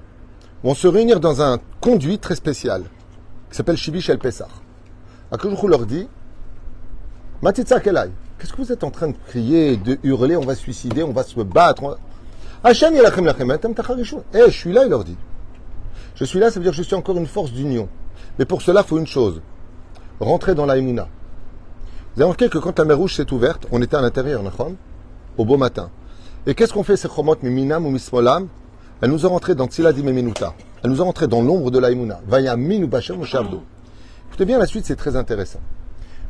vont 0.63 0.73
se 0.73 0.87
réunir 0.87 1.19
dans 1.19 1.41
un 1.41 1.59
conduit 1.81 2.17
très 2.17 2.35
spécial 2.35 2.83
qui 3.49 3.57
s'appelle 3.57 3.75
Shivish 3.75 4.09
El 4.09 4.19
Pessah. 4.19 4.47
Akadosh 5.33 5.61
leur 5.63 5.85
dit 5.85 6.07
Matitza 7.41 7.81
Kelai, 7.81 8.11
qu'est-ce 8.39 8.53
que 8.53 8.61
vous 8.61 8.71
êtes 8.71 8.85
en 8.85 8.91
train 8.91 9.09
de 9.09 9.15
crier, 9.27 9.75
de 9.75 9.99
hurler, 10.03 10.37
on 10.37 10.45
va 10.45 10.55
se 10.55 10.61
suicider, 10.61 11.03
on 11.03 11.11
va 11.11 11.23
se 11.23 11.37
battre 11.41 11.97
tacharishun. 12.63 14.23
Eh, 14.33 14.43
je 14.45 14.57
suis 14.57 14.71
là, 14.71 14.85
il 14.85 14.89
leur 14.89 15.03
dit. 15.03 15.17
Je 16.15 16.23
suis 16.23 16.39
là, 16.39 16.49
ça 16.49 16.61
veut 16.61 16.63
dire 16.63 16.71
que 16.71 16.77
je 16.77 16.83
suis 16.83 16.95
encore 16.95 17.17
une 17.17 17.27
force 17.27 17.51
d'union. 17.51 17.89
Mais 18.39 18.45
pour 18.45 18.61
cela, 18.61 18.79
il 18.79 18.87
faut 18.87 18.97
une 18.97 19.07
chose 19.07 19.41
rentrer 20.21 20.55
dans 20.55 20.65
la 20.65 20.77
Emouna. 20.77 21.09
Vous 22.15 22.21
avez 22.21 22.23
remarqué 22.23 22.47
que 22.47 22.59
quand 22.59 22.79
la 22.79 22.85
mer 22.85 22.97
rouge 22.97 23.15
s'est 23.15 23.33
ouverte, 23.33 23.67
on 23.73 23.81
était 23.81 23.97
à 23.97 24.01
l'intérieur, 24.01 24.41
au 25.37 25.43
beau 25.43 25.57
matin. 25.57 25.89
Et 26.47 26.55
qu'est-ce 26.55 26.71
qu'on 26.71 26.83
fait, 26.83 26.95
ces 26.95 27.09
chomot, 27.09 27.35
miminam 27.43 27.85
ou 27.85 27.89
mismolam 27.89 28.47
Elle 29.01 29.11
nous 29.11 29.25
a 29.25 29.29
rentré 29.29 29.55
dans 29.55 29.67
Tziladim 29.67 30.07
et. 30.07 30.33
Elle 30.83 30.89
nous 30.89 31.01
a 31.01 31.03
rentré 31.03 31.27
dans 31.27 31.41
l'ombre 31.41 31.69
de 31.71 31.79
la 31.79 31.91
Emouna. 31.91 32.21
Vaya 32.27 32.55
minu 32.55 32.87
bachem 32.87 33.19
ou 33.19 33.25
shavdo. 33.25 33.63
Écoutez 34.29 34.45
bien 34.45 34.57
la 34.57 34.65
suite, 34.65 34.85
c'est 34.85 34.95
très 34.95 35.15
intéressant. 35.15 35.59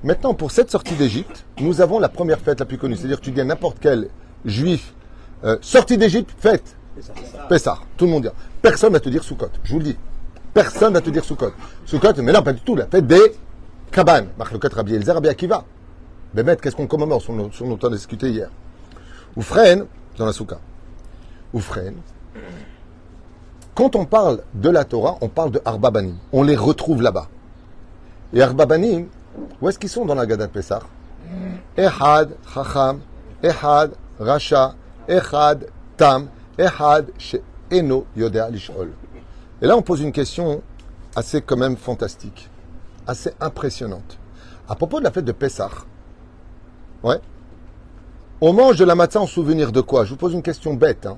Maintenant, 0.03 0.33
pour 0.33 0.51
cette 0.51 0.71
sortie 0.71 0.95
d'Égypte, 0.95 1.45
nous 1.59 1.81
avons 1.81 1.99
la 1.99 2.09
première 2.09 2.39
fête 2.39 2.59
la 2.59 2.65
plus 2.65 2.77
connue. 2.77 2.95
C'est-à-dire 2.95 3.19
que 3.19 3.25
tu 3.25 3.31
dis 3.31 3.41
à 3.41 3.43
n'importe 3.43 3.77
quel 3.79 4.09
juif, 4.45 4.93
euh, 5.43 5.57
sortie 5.61 5.97
d'Égypte, 5.97 6.31
fête. 6.37 6.75
Pessah. 7.49 7.79
Tout 7.97 8.05
le 8.05 8.11
monde 8.11 8.23
dit. 8.23 8.29
Personne 8.61 8.93
va 8.93 8.99
te 8.99 9.09
dire 9.09 9.23
Sukkot. 9.23 9.49
Je 9.63 9.71
vous 9.73 9.79
le 9.79 9.85
dis. 9.85 9.97
Personne 10.53 10.93
va 10.93 11.01
te 11.01 11.09
dire 11.09 11.23
Sukkot. 11.23 11.51
Sukkot, 11.85 12.21
mais 12.21 12.31
non, 12.31 12.41
pas 12.41 12.53
du 12.53 12.61
tout. 12.61 12.75
La 12.75 12.87
fête 12.87 13.05
des 13.05 13.35
Kaban. 13.91 14.25
Marloket 14.37 14.73
Rabbi 14.73 14.95
Elzer, 14.95 15.13
Rabbi 15.13 15.29
Akiva. 15.29 15.65
Bémet, 16.33 16.57
qu'est-ce 16.57 16.75
qu'on 16.75 16.87
commémore 16.87 17.21
sur 17.21 17.33
nos, 17.33 17.51
sur 17.51 17.65
nos 17.65 17.77
temps 17.77 17.89
discuté 17.89 18.29
hier? 18.29 18.49
Ou 19.35 19.41
Fren, 19.41 19.85
dans 20.17 20.25
la 20.25 20.33
Souka. 20.33 20.59
Ou 21.53 21.59
Fren. 21.59 21.95
Quand 23.75 23.95
on 23.97 24.05
parle 24.05 24.41
de 24.53 24.69
la 24.69 24.85
Torah, 24.85 25.17
on 25.19 25.27
parle 25.27 25.51
de 25.51 25.61
Arba 25.65 25.91
Banim. 25.91 26.15
On 26.31 26.43
les 26.43 26.55
retrouve 26.55 27.01
là-bas. 27.01 27.27
Et 28.33 28.41
Arba 28.41 28.65
Banim, 28.65 29.07
où 29.61 29.67
est-ce 29.67 29.77
qu'ils 29.77 29.89
sont 29.89 30.05
dans 30.05 30.15
la 30.15 30.25
Gada 30.25 30.47
Pessah? 30.47 30.79
Ehad, 31.77 32.35
Chacham, 32.53 33.01
Ehad, 33.43 33.91
Racha, 34.17 34.75
Ehad, 35.09 35.67
Tam, 35.97 36.29
Ehad, 36.57 37.11
She'eno, 37.17 38.05
Yodea, 38.15 38.49
Lishol. 38.49 38.91
Et 39.61 39.67
là, 39.67 39.75
on 39.75 39.81
pose 39.81 39.99
une 40.01 40.13
question 40.13 40.61
assez 41.15 41.41
quand 41.41 41.57
même 41.57 41.75
fantastique, 41.75 42.49
assez 43.07 43.33
impressionnante. 43.41 44.17
À 44.69 44.75
propos 44.75 44.99
de 44.99 45.03
la 45.03 45.11
fête 45.11 45.25
de 45.25 45.31
Pessah, 45.33 45.69
ouais, 47.03 47.19
On 48.41 48.53
mange 48.53 48.77
de 48.77 48.85
la 48.85 48.95
matzah 48.95 49.21
en 49.21 49.27
souvenir 49.27 49.71
de 49.71 49.81
quoi? 49.81 50.05
Je 50.05 50.11
vous 50.11 50.17
pose 50.17 50.33
une 50.33 50.41
question 50.41 50.73
bête. 50.73 51.05
hein. 51.05 51.17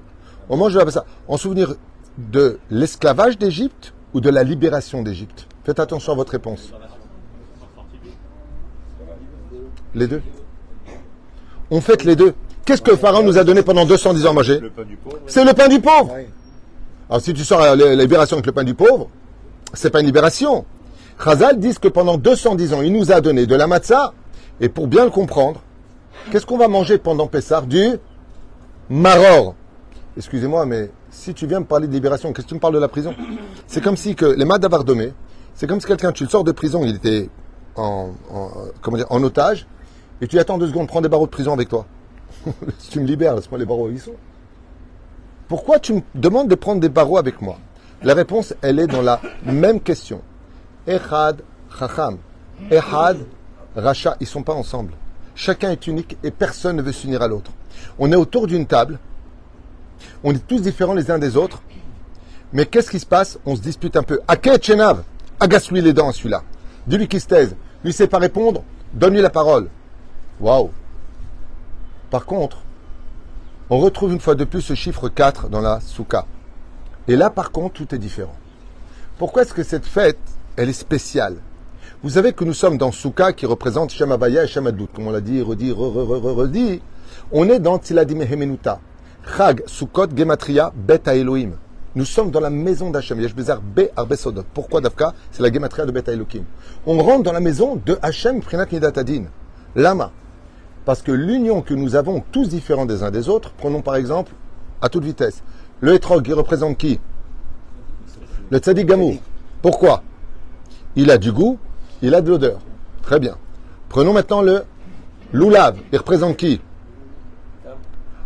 On 0.49 0.57
mange 0.57 0.73
de 0.73 0.79
la 0.79 0.85
matzah 0.85 1.05
en 1.27 1.37
souvenir 1.37 1.75
de 2.17 2.59
l'esclavage 2.69 3.37
d'Égypte 3.37 3.93
ou 4.13 4.21
de 4.21 4.29
la 4.29 4.43
libération 4.43 5.01
d'Égypte? 5.03 5.47
Faites 5.63 5.79
attention 5.79 6.13
à 6.13 6.15
votre 6.15 6.31
réponse. 6.31 6.71
Les 9.95 10.07
deux. 10.07 10.21
On 11.71 11.81
fête 11.81 12.03
les 12.03 12.15
deux. 12.15 12.33
Qu'est-ce 12.65 12.81
que 12.81 12.95
Pharaon 12.95 13.23
nous 13.23 13.37
a 13.37 13.43
donné 13.43 13.63
pendant 13.63 13.85
210 13.85 14.25
ans 14.25 14.31
à 14.31 14.33
manger 14.33 14.59
Le 14.59 14.69
pain 14.69 14.83
du 14.83 14.97
pauvre. 14.97 15.17
C'est 15.27 15.43
le 15.45 15.53
pain 15.53 15.67
du 15.67 15.79
pauvre. 15.79 16.15
Alors 17.09 17.21
si 17.21 17.33
tu 17.33 17.43
sors 17.43 17.59
la, 17.59 17.75
la 17.75 17.95
libération 17.95 18.35
avec 18.35 18.45
le 18.45 18.51
pain 18.51 18.63
du 18.63 18.73
pauvre, 18.73 19.09
c'est 19.73 19.89
pas 19.89 20.01
une 20.01 20.05
libération. 20.05 20.65
Chazal 21.23 21.59
disent 21.59 21.79
que 21.79 21.87
pendant 21.87 22.17
210 22.17 22.73
ans, 22.73 22.81
il 22.81 22.93
nous 22.93 23.11
a 23.11 23.21
donné 23.21 23.45
de 23.45 23.55
la 23.55 23.67
matzah. 23.67 24.13
Et 24.59 24.69
pour 24.69 24.87
bien 24.87 25.05
le 25.05 25.11
comprendre, 25.11 25.61
qu'est-ce 26.31 26.45
qu'on 26.45 26.57
va 26.57 26.67
manger 26.67 26.97
pendant 26.97 27.27
Pessah? 27.27 27.61
Du 27.61 27.97
maror. 28.89 29.55
Excusez-moi, 30.15 30.65
mais 30.65 30.89
si 31.09 31.33
tu 31.33 31.47
viens 31.47 31.59
me 31.59 31.65
parler 31.65 31.87
de 31.87 31.93
libération, 31.93 32.33
qu'est-ce 32.33 32.45
que 32.45 32.49
tu 32.49 32.55
me 32.55 32.59
parles 32.59 32.73
de 32.75 32.79
la 32.79 32.87
prison? 32.87 33.13
C'est 33.67 33.81
comme 33.83 33.97
si 33.97 34.15
que 34.15 34.25
les 34.25 34.45
Madavardomé, 34.45 35.13
c'est 35.55 35.65
comme 35.67 35.81
si 35.81 35.87
quelqu'un, 35.87 36.11
tu 36.11 36.23
le 36.23 36.29
sors 36.29 36.43
de 36.43 36.51
prison, 36.51 36.83
il 36.83 36.95
était 36.95 37.29
en, 37.75 38.11
en- 38.31 38.49
comment 38.81 38.97
dire, 38.97 39.07
en 39.09 39.23
otage, 39.23 39.65
et 40.21 40.27
tu 40.27 40.37
attends 40.39 40.57
deux 40.59 40.67
secondes, 40.67 40.87
prends 40.87 41.01
des 41.01 41.09
barreaux 41.09 41.25
de 41.25 41.31
prison 41.31 41.53
avec 41.53 41.67
toi. 41.69 41.85
si 42.77 42.89
tu 42.91 42.99
me 42.99 43.05
libères, 43.05 43.35
laisse-moi 43.35 43.57
les 43.59 43.65
barreaux 43.65 43.89
ils 43.89 43.99
sont. 43.99 44.13
Pourquoi 45.47 45.79
tu 45.79 45.93
me 45.93 46.01
demandes 46.13 46.47
de 46.49 46.55
prendre 46.55 46.79
des 46.81 46.89
barreaux 46.89 47.17
avec 47.17 47.41
moi? 47.41 47.57
La 48.03 48.13
réponse, 48.13 48.53
elle 48.61 48.79
est 48.79 48.87
dans 48.87 49.01
la 49.01 49.19
même 49.45 49.79
question. 49.79 50.21
Echad 50.85 51.41
Chacham. 51.79 52.17
Echad 52.69 53.17
Racha, 53.75 54.15
ils 54.19 54.27
sont 54.27 54.43
pas 54.43 54.53
ensemble. 54.53 54.93
Chacun 55.35 55.71
est 55.71 55.87
unique 55.87 56.17
et 56.23 56.31
personne 56.31 56.75
ne 56.77 56.81
veut 56.81 56.91
s'unir 56.91 57.21
à 57.21 57.27
l'autre. 57.27 57.51
On 57.99 58.11
est 58.11 58.15
autour 58.15 58.47
d'une 58.47 58.65
table. 58.65 58.99
On 60.23 60.33
est 60.33 60.47
tous 60.47 60.61
différents 60.61 60.93
les 60.93 61.11
uns 61.11 61.19
des 61.19 61.37
autres. 61.37 61.61
Mais 62.53 62.65
qu'est-ce 62.65 62.89
qui 62.89 62.99
se 62.99 63.05
passe? 63.05 63.39
On 63.45 63.55
se 63.55 63.61
dispute 63.61 63.95
un 63.97 64.03
peu. 64.03 64.19
Aké 64.27 64.51
Chenav, 64.61 65.03
agace-lui 65.39 65.81
les 65.81 65.93
dents 65.93 66.09
à 66.09 66.13
celui-là? 66.13 66.43
Dis-lui 66.87 67.07
qu'il 67.07 67.21
se 67.21 67.27
taise. 67.27 67.55
Lui 67.83 67.93
sait 67.93 68.07
pas 68.07 68.19
répondre, 68.19 68.63
donne-lui 68.93 69.21
la 69.21 69.29
parole. 69.29 69.69
Waouh 70.39 70.71
Par 72.09 72.25
contre, 72.25 72.57
on 73.69 73.79
retrouve 73.79 74.13
une 74.13 74.19
fois 74.19 74.35
de 74.35 74.45
plus 74.45 74.61
ce 74.61 74.75
chiffre 74.75 75.09
4 75.09 75.49
dans 75.49 75.61
la 75.61 75.79
souka. 75.81 76.25
Et 77.07 77.15
là, 77.15 77.29
par 77.29 77.51
contre, 77.51 77.75
tout 77.75 77.93
est 77.95 77.99
différent. 77.99 78.35
Pourquoi 79.17 79.41
est-ce 79.41 79.53
que 79.53 79.63
cette 79.63 79.85
fête, 79.85 80.19
elle 80.55 80.69
est 80.69 80.73
spéciale? 80.73 81.37
Vous 82.03 82.11
savez 82.11 82.33
que 82.33 82.43
nous 82.43 82.53
sommes 82.53 82.77
dans 82.77 82.91
Souka 82.91 83.33
qui 83.33 83.47
représente 83.47 83.89
Shem 83.89 84.11
Havaya 84.11 84.43
et 84.43 84.47
Shem 84.47 84.67
Adout. 84.67 84.87
Comme 84.93 85.07
on 85.07 85.11
l'a 85.11 85.21
dit, 85.21 85.41
redit, 85.41 85.71
re, 85.71 85.77
re, 85.77 86.05
re, 86.07 86.21
re, 86.21 86.35
redit. 86.35 86.81
On 87.31 87.49
est 87.49 87.59
dans 87.59 87.79
Tziladim 87.79 88.21
Hemenuta. 88.21 88.79
Chag, 89.35 89.63
Sukkot, 89.67 90.07
Gematria, 90.15 90.71
Bet 90.75 91.01
Elohim. 91.07 91.57
Nous 91.95 92.05
sommes 92.05 92.31
dans 92.31 92.39
la 92.39 92.49
maison 92.49 92.89
d'Hachem. 92.89 93.19
Yesh 93.19 93.35
Bezar 93.35 93.61
Be 93.61 93.89
Arbe 93.95 94.15
Sodot. 94.15 94.43
Pourquoi 94.53 94.81
Davka 94.81 95.13
C'est 95.31 95.43
la 95.43 95.51
Gematria 95.51 95.85
de 95.85 95.91
Bet 95.91 96.09
Elohim. 96.11 96.43
On 96.85 96.97
rentre 96.99 97.23
dans 97.23 97.33
la 97.33 97.39
maison 97.39 97.79
de 97.85 97.97
Hachem 98.01 98.41
Prinat 98.41 98.67
Nidatadin. 98.71 99.25
Lama. 99.75 100.11
Parce 100.85 101.01
que 101.01 101.11
l'union 101.11 101.61
que 101.61 101.73
nous 101.73 101.95
avons, 101.95 102.23
tous 102.31 102.47
différents 102.47 102.85
des 102.85 103.03
uns 103.03 103.11
des 103.11 103.27
autres, 103.27 103.51
prenons 103.57 103.81
par 103.81 103.95
exemple, 103.95 104.31
à 104.81 104.89
toute 104.89 105.03
vitesse, 105.03 105.43
le 105.81 105.93
Etrog, 105.95 106.25
il 106.27 106.33
représente 106.33 106.77
qui? 106.77 106.99
Le 108.49 108.59
Tzadik 108.59 108.87
Gamou. 108.87 109.17
Pourquoi? 109.61 110.03
Il 110.95 111.11
a 111.11 111.17
du 111.17 111.31
goût, 111.31 111.59
il 112.01 112.15
a 112.15 112.21
de 112.21 112.29
l'odeur. 112.29 112.59
Très 113.01 113.19
bien. 113.19 113.35
Prenons 113.89 114.13
maintenant 114.13 114.41
le 114.41 114.63
Loulav, 115.33 115.77
il 115.91 115.97
représente 115.97 116.37
qui? 116.37 116.61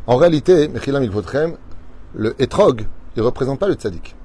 En 0.07 0.17
réalité, 0.17 0.67
Mechilam 0.67 1.07
le 2.13 2.41
Etrog, 2.41 2.85
il 3.15 3.19
ne 3.19 3.25
représente 3.25 3.59
pas 3.59 3.67
le 3.67 3.75
Tzadik. 3.75 4.15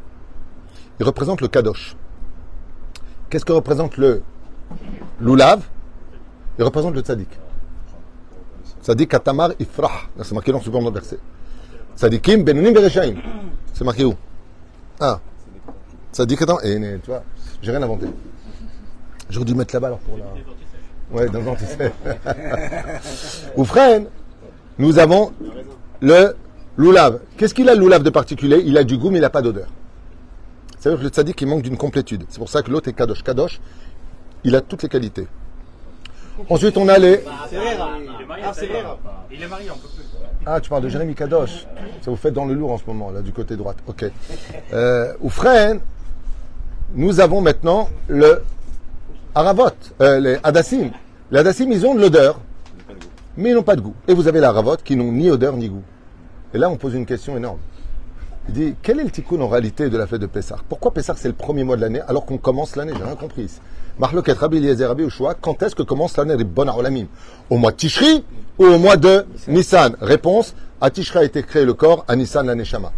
Il 0.98 1.06
représente 1.06 1.40
le 1.40 1.48
Kadosh. 1.48 1.96
Qu'est-ce 3.28 3.44
que 3.44 3.52
représente 3.52 3.96
le 3.96 4.22
Loulav? 5.20 5.62
Il 6.58 6.64
représente 6.64 6.94
le 6.94 7.00
Tzadik. 7.02 7.28
Tzadik 8.82 9.10
Katamar 9.10 9.50
Ifrah. 9.58 9.90
C'est 10.22 10.32
marqué 10.32 10.52
dans 10.52 10.60
ce 10.60 10.66
second 10.66 10.90
verset. 10.90 11.18
Tzadikim 11.96 12.42
Benunim 12.44 12.72
Bereshaim. 12.72 13.16
C'est 13.72 13.84
marqué 13.84 14.04
où? 14.04 14.14
Ah. 15.00 15.20
Tzadik 16.12 16.38
Katamar. 16.38 16.64
Et 16.64 17.00
tu 17.02 17.10
vois, 17.10 17.22
j'ai 17.60 17.70
rien 17.70 17.82
inventé. 17.82 18.06
J'aurais 19.28 19.44
dû 19.44 19.54
mettre 19.54 19.74
là-bas 19.74 19.88
alors 19.88 19.98
pour 19.98 20.16
la. 20.16 20.24
Ouais, 21.10 21.28
dans 21.28 21.54
tu 21.54 21.64
sais. 21.66 21.92
Nous 24.78 24.98
avons 24.98 25.32
le 26.00 26.34
loulav. 26.76 27.20
Qu'est-ce 27.36 27.54
qu'il 27.54 27.68
a 27.68 27.74
le 27.74 27.80
loulav 27.80 28.02
de 28.02 28.10
particulier? 28.10 28.62
Il 28.64 28.76
a 28.78 28.84
du 28.84 28.96
goût, 28.98 29.10
mais 29.10 29.18
il 29.18 29.22
n'a 29.22 29.30
pas 29.30 29.42
d'odeur. 29.42 29.68
C'est-à-dire 30.78 30.98
que 31.00 31.04
le 31.04 31.10
tzaddik, 31.10 31.40
il 31.40 31.48
manque 31.48 31.62
d'une 31.62 31.76
complétude. 31.76 32.24
C'est 32.28 32.38
pour 32.38 32.48
ça 32.48 32.62
que 32.62 32.70
l'autre 32.70 32.88
est 32.88 32.92
kadosh. 32.92 33.22
Kadosh, 33.22 33.60
il 34.44 34.54
a 34.54 34.60
toutes 34.60 34.82
les 34.82 34.88
qualités. 34.88 35.26
Ensuite, 36.50 36.76
on 36.76 36.86
a 36.88 36.98
les. 36.98 37.22
Il 37.50 37.62
est 38.22 38.26
marié, 38.26 38.44
Ah, 38.46 38.52
c'est 38.54 38.66
vrai. 38.66 38.82
là. 38.82 38.96
Il 39.32 39.42
est 39.42 39.48
marié, 39.48 39.70
on 39.70 39.74
peut 39.78 39.88
plus. 39.88 40.04
Ah, 40.44 40.60
tu 40.60 40.68
parles 40.70 40.82
de 40.82 40.88
Jérémy 40.88 41.14
Kadosh. 41.14 41.66
Ça 42.02 42.10
vous 42.10 42.16
fait 42.16 42.30
dans 42.30 42.44
le 42.44 42.54
lourd 42.54 42.70
en 42.72 42.78
ce 42.78 42.84
moment, 42.86 43.10
là, 43.10 43.20
du 43.22 43.32
côté 43.32 43.56
droite. 43.56 43.78
Ok. 43.88 44.04
Euh, 44.72 45.12
Oufren, 45.22 45.80
nous 46.94 47.18
avons 47.20 47.40
maintenant 47.40 47.88
le 48.06 48.42
Haravot, 49.34 49.70
euh, 50.02 50.20
les 50.20 50.38
Hadassim. 50.44 50.90
Les 51.32 51.38
Hadassim, 51.40 51.72
ils 51.72 51.84
ont 51.86 51.94
de 51.94 52.00
l'odeur, 52.00 52.38
mais 53.36 53.50
ils 53.50 53.54
n'ont 53.54 53.62
pas 53.62 53.76
de 53.76 53.80
goût. 53.80 53.94
Et 54.08 54.14
vous 54.14 54.28
avez 54.28 54.40
les 54.40 54.46
Haravot 54.46 54.76
qui 54.76 54.96
n'ont 54.96 55.12
ni 55.12 55.30
odeur 55.30 55.56
ni 55.56 55.68
goût. 55.68 55.82
Et 56.54 56.58
là, 56.58 56.70
on 56.70 56.76
pose 56.76 56.94
une 56.94 57.06
question 57.06 57.36
énorme. 57.36 57.58
Il 58.48 58.54
dit, 58.54 58.74
quel 58.82 59.00
est 59.00 59.04
le 59.04 59.10
tikkun 59.10 59.40
en 59.40 59.48
réalité 59.48 59.90
de 59.90 59.96
la 59.98 60.06
fête 60.06 60.20
de 60.20 60.26
Pessah? 60.26 60.58
Pourquoi 60.68 60.92
Pessah 60.92 61.14
c'est 61.16 61.28
le 61.28 61.34
premier 61.34 61.64
mois 61.64 61.76
de 61.76 61.80
l'année 61.80 62.00
alors 62.06 62.24
qu'on 62.24 62.38
commence 62.38 62.76
l'année? 62.76 62.92
J'ai 62.96 63.02
rien 63.02 63.16
compris. 63.16 63.50
Marloket 63.98 64.38
Rabbi 64.38 64.58
Eliezer 64.58 64.88
Rabbi 64.88 65.04
Ushua, 65.04 65.34
quand 65.34 65.62
est-ce 65.62 65.74
que 65.74 65.82
commence 65.82 66.16
l'année 66.16 66.36
bonnes 66.44 66.70
Olamim 66.70 67.06
Au 67.50 67.56
mois 67.56 67.72
de 67.72 67.76
Tishri 67.76 68.24
ou 68.58 68.64
au 68.66 68.78
mois 68.78 68.96
de 68.96 69.26
Nissan? 69.48 69.96
Réponse, 70.00 70.54
à 70.80 70.90
Tishri 70.90 71.18
a 71.18 71.24
été 71.24 71.42
créé 71.42 71.64
le 71.64 71.74
corps, 71.74 72.04
à 72.06 72.14
Nissan 72.14 72.46
la 72.46 72.54
Neshama. 72.54 72.92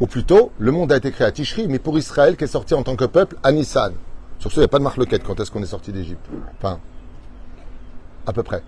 Ou 0.00 0.06
plutôt, 0.06 0.52
le 0.58 0.72
monde 0.72 0.92
a 0.92 0.96
été 0.96 1.10
créé 1.10 1.26
à 1.26 1.32
Tishri, 1.32 1.68
mais 1.68 1.78
pour 1.78 1.96
Israël 1.96 2.36
qui 2.36 2.44
est 2.44 2.48
sorti 2.48 2.74
en 2.74 2.82
tant 2.82 2.96
que 2.96 3.06
peuple 3.06 3.36
à 3.42 3.52
Nissan. 3.52 3.92
Sur 4.38 4.50
ce, 4.50 4.56
il 4.56 4.60
n'y 4.60 4.64
a 4.64 4.68
pas 4.68 4.78
de 4.78 4.84
marloquette 4.84 5.22
quand 5.24 5.40
est-ce 5.40 5.50
qu'on 5.50 5.62
est 5.62 5.66
sorti 5.66 5.90
d'Égypte? 5.90 6.26
Enfin, 6.58 6.80
à 8.26 8.32
peu 8.32 8.42
près. 8.42 8.62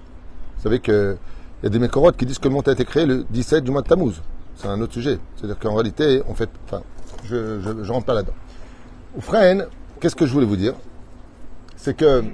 Vous 0.59 0.65
savez 0.65 0.81
qu'il 0.81 1.17
y 1.63 1.67
a 1.67 1.69
des 1.69 1.79
mécorotes 1.79 2.17
qui 2.17 2.27
disent 2.27 2.39
que 2.39 2.49
le 2.49 2.55
monde 2.55 2.69
a 2.69 2.73
été 2.73 2.85
créé 2.85 3.07
le 3.07 3.25
17 3.31 3.65
du 3.65 3.71
mois 3.71 3.83
de 3.83 3.89
Tammuz. 3.89 4.21
C'est 4.57 4.67
un 4.67 4.81
autre 4.81 4.93
sujet. 4.93 5.19
C'est-à-dire 5.37 5.59
qu'en 5.59 5.75
réalité, 5.75 6.23
on 6.29 6.35
fait. 6.35 6.51
Enfin, 6.67 6.83
je 7.25 7.61
je 7.83 7.93
rentre 7.93 8.07
pas 8.07 8.15
là-dedans. 8.15 8.35
Oufren, 9.17 9.67
qu'est-ce 10.01 10.17
que 10.17 10.27
je 10.27 10.33
voulais 10.33 10.47
vous 10.47 10.57
dire? 10.57 10.75
C'est 11.77 11.97
que 11.97 12.25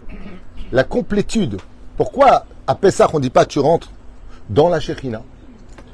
la 0.73 0.85
complétude. 0.85 1.59
Pourquoi 1.97 2.47
à 2.67 2.75
Pessah 2.75 3.09
on 3.13 3.19
ne 3.19 3.23
dit 3.23 3.31
pas 3.31 3.45
tu 3.45 3.59
rentres 3.59 3.91
dans 4.49 4.69
la 4.69 4.81
Shekhina? 4.81 5.23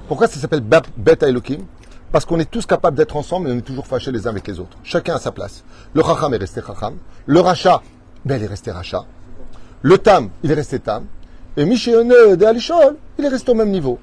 Pourquoi 0.08 0.28
ça 0.28 0.38
s'appelle 0.38 0.62
Bet 0.62 1.18
Elohim? 1.22 1.64
Parce 2.12 2.24
qu'on 2.24 2.40
est 2.40 2.50
tous 2.50 2.66
capables 2.66 2.96
d'être 2.96 3.16
ensemble 3.16 3.48
et 3.48 3.52
on 3.52 3.58
est 3.58 3.62
toujours 3.62 3.86
fâchés 3.86 4.10
les 4.10 4.26
uns 4.26 4.30
avec 4.30 4.46
les 4.48 4.58
autres. 4.58 4.76
Chacun 4.82 5.14
à 5.14 5.18
sa 5.18 5.30
place. 5.30 5.62
Le 5.94 6.02
Chacham 6.02 6.34
est 6.34 6.38
resté 6.38 6.60
Chacham. 6.66 6.96
Le 7.26 7.40
Racha, 7.40 7.82
ben, 8.24 8.36
il 8.36 8.44
est 8.44 8.48
resté 8.48 8.70
Racha. 8.70 9.04
Le 9.82 9.98
Tam, 9.98 10.30
il 10.42 10.50
est 10.50 10.54
resté 10.54 10.80
Tam. 10.80 11.04
Et 11.60 11.66
Mishéone 11.66 12.36
de 12.36 12.44
Alishol, 12.46 12.96
il 13.18 13.24
est 13.26 13.28
resté 13.28 13.52
au 13.52 13.54
même 13.54 13.68
niveau. 13.68 13.98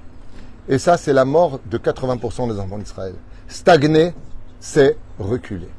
Et 0.69 0.77
ça, 0.77 0.95
c'est 0.95 1.11
la 1.11 1.25
mort 1.25 1.59
de 1.65 1.79
80% 1.79 2.53
des 2.53 2.59
enfants 2.59 2.77
d'Israël. 2.77 3.15
Stagner, 3.47 4.13
c'est 4.59 4.95
reculer. 5.17 5.69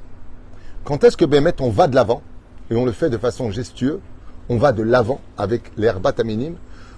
Quand 0.82 1.04
est-ce 1.04 1.16
que 1.16 1.24
Bémet, 1.24 1.54
on 1.60 1.70
va 1.70 1.86
de 1.86 1.94
l'avant, 1.94 2.20
et 2.68 2.74
on 2.74 2.84
le 2.84 2.90
fait 2.90 3.10
de 3.10 3.16
façon 3.16 3.52
gestueuse, 3.52 4.00
on 4.48 4.56
va 4.56 4.72
de 4.72 4.82
l'avant 4.82 5.20
avec 5.36 5.70
l'herba 5.76 6.10
taminim, 6.10 6.56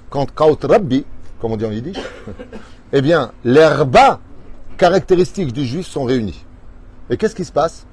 quand 0.08 0.32
Kaut 0.34 0.64
Rabbi, 0.64 1.04
comme 1.42 1.52
on 1.52 1.58
dit 1.58 1.66
en 1.66 1.72
yiddish, 1.72 1.98
eh 2.94 3.02
bien, 3.02 3.32
l'herba 3.44 4.20
caractéristiques 4.78 5.52
du 5.52 5.66
juif 5.66 5.86
sont 5.86 6.04
réunies. 6.04 6.42
Et 7.10 7.18
qu'est-ce 7.18 7.34
qui 7.34 7.44
se 7.44 7.52
passe? 7.52 7.84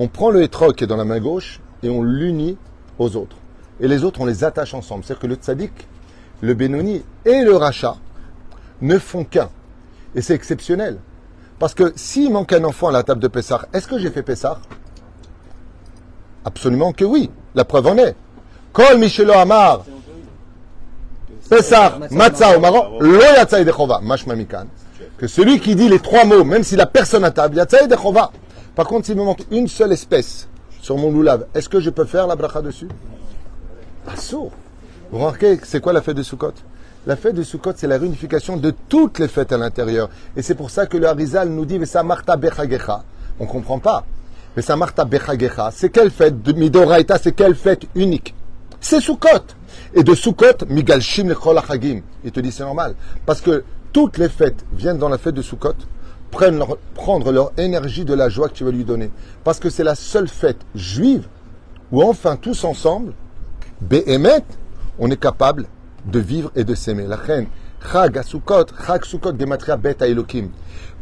On 0.00 0.08
prend 0.08 0.30
le 0.30 0.42
hétrog 0.42 0.74
qui 0.74 0.82
est 0.82 0.88
dans 0.88 0.96
la 0.96 1.04
main 1.04 1.20
gauche 1.20 1.60
et 1.84 1.90
on 1.90 2.02
l'unit 2.02 2.58
aux 2.98 3.14
autres. 3.14 3.36
Et 3.78 3.86
les 3.86 4.02
autres, 4.02 4.20
on 4.20 4.26
les 4.26 4.42
attache 4.42 4.74
ensemble. 4.74 5.04
C'est-à-dire 5.04 5.22
que 5.22 5.26
le 5.28 5.36
tzaddik, 5.36 5.72
le 6.44 6.54
Benoni 6.54 7.02
et 7.24 7.42
le 7.42 7.56
rachat 7.56 7.96
ne 8.80 8.98
font 8.98 9.24
qu'un. 9.24 9.48
Et 10.14 10.20
c'est 10.20 10.34
exceptionnel. 10.34 10.98
Parce 11.58 11.74
que 11.74 11.92
s'il 11.96 12.30
manque 12.32 12.52
un 12.52 12.64
enfant 12.64 12.88
à 12.88 12.92
la 12.92 13.02
table 13.02 13.20
de 13.20 13.28
Pessah, 13.28 13.66
est-ce 13.72 13.88
que 13.88 13.98
j'ai 13.98 14.10
fait 14.10 14.22
Pessah? 14.22 14.58
Absolument 16.44 16.92
que 16.92 17.04
oui. 17.04 17.30
La 17.54 17.64
preuve 17.64 17.86
en 17.86 17.96
est. 17.96 18.14
Kol 18.72 18.98
Michelo 18.98 19.32
Amar, 19.32 19.84
Pessah, 21.48 21.98
Matzah 22.10 22.58
Maroc, 22.58 23.00
Lo 23.00 23.18
Dechova, 23.64 24.00
Mashma 24.02 24.34
Mikan. 24.34 24.66
Que 25.16 25.26
celui 25.26 25.60
qui 25.60 25.76
dit 25.76 25.88
les 25.88 26.00
trois 26.00 26.24
mots, 26.24 26.44
même 26.44 26.64
si 26.64 26.76
la 26.76 26.86
personne 26.86 27.24
à 27.24 27.30
table, 27.30 27.56
Yatzai 27.56 27.86
Dechova. 27.86 28.32
Par 28.74 28.86
contre, 28.86 29.06
s'il 29.06 29.16
me 29.16 29.24
manque 29.24 29.44
une 29.50 29.68
seule 29.68 29.92
espèce 29.92 30.48
sur 30.82 30.98
mon 30.98 31.10
loulav, 31.10 31.46
est-ce 31.54 31.68
que 31.68 31.80
je 31.80 31.90
peux 31.90 32.04
faire 32.04 32.26
la 32.26 32.36
bracha 32.36 32.60
dessus? 32.60 32.88
Assour. 34.12 34.50
Vous 35.14 35.20
remarquez, 35.20 35.60
c'est 35.62 35.80
quoi 35.80 35.92
la 35.92 36.02
fête 36.02 36.16
de 36.16 36.24
Sukkot? 36.24 36.54
La 37.06 37.14
fête 37.14 37.36
de 37.36 37.44
Sukkot, 37.44 37.74
c'est 37.76 37.86
la 37.86 37.98
réunification 37.98 38.56
de 38.56 38.74
toutes 38.88 39.20
les 39.20 39.28
fêtes 39.28 39.52
à 39.52 39.56
l'intérieur. 39.56 40.10
Et 40.36 40.42
c'est 40.42 40.56
pour 40.56 40.70
ça 40.70 40.86
que 40.86 40.96
le 40.96 41.06
Harizal 41.06 41.50
nous 41.50 41.64
dit, 41.64 41.78
ça 41.86 42.02
marta 42.02 42.36
bechagecha. 42.36 43.04
On 43.38 43.46
comprend 43.46 43.78
pas. 43.78 44.04
Mais 44.56 44.62
ça 44.62 44.74
marta 44.74 45.04
bechagecha, 45.04 45.70
c'est 45.72 45.90
quelle 45.90 46.10
fête? 46.10 46.42
De 46.42 46.52
Midoraita, 46.52 47.16
c'est 47.18 47.30
quelle 47.30 47.54
fête 47.54 47.82
unique? 47.94 48.34
C'est 48.80 48.98
Sukkot. 48.98 49.54
Et 49.94 50.02
de 50.02 50.16
Sukkot, 50.16 50.66
migalshim 50.68 51.28
lechol 51.28 51.58
hachagim. 51.58 52.00
Il 52.24 52.32
te 52.32 52.40
dit, 52.40 52.50
c'est 52.50 52.64
normal. 52.64 52.96
Parce 53.24 53.40
que 53.40 53.62
toutes 53.92 54.18
les 54.18 54.28
fêtes 54.28 54.64
viennent 54.72 54.98
dans 54.98 55.08
la 55.08 55.18
fête 55.18 55.36
de 55.36 55.42
Sukkot, 55.42 55.76
prennent 56.32 56.60
prendre 56.94 57.30
leur 57.30 57.52
énergie 57.56 58.04
de 58.04 58.14
la 58.14 58.28
joie 58.28 58.48
que 58.48 58.54
tu 58.54 58.64
vas 58.64 58.72
lui 58.72 58.84
donner. 58.84 59.12
Parce 59.44 59.60
que 59.60 59.70
c'est 59.70 59.84
la 59.84 59.94
seule 59.94 60.26
fête 60.26 60.58
juive 60.74 61.28
où 61.92 62.02
enfin 62.02 62.34
tous 62.34 62.64
ensemble, 62.64 63.12
Behemet, 63.80 64.42
on 64.98 65.10
est 65.10 65.20
capable 65.20 65.66
de 66.04 66.18
vivre 66.18 66.50
et 66.54 66.64
de 66.64 66.74
s'aimer. 66.74 67.06
La 67.06 67.16
reine, 67.16 67.46
Chag 67.92 68.18
à 68.18 68.22
Sukkot, 68.22 68.66
Chag 68.86 69.04
Sukkot 69.04 69.38
Gematria 69.38 69.76
Bet 69.76 70.02
à 70.02 70.06
Elohim. 70.06 70.48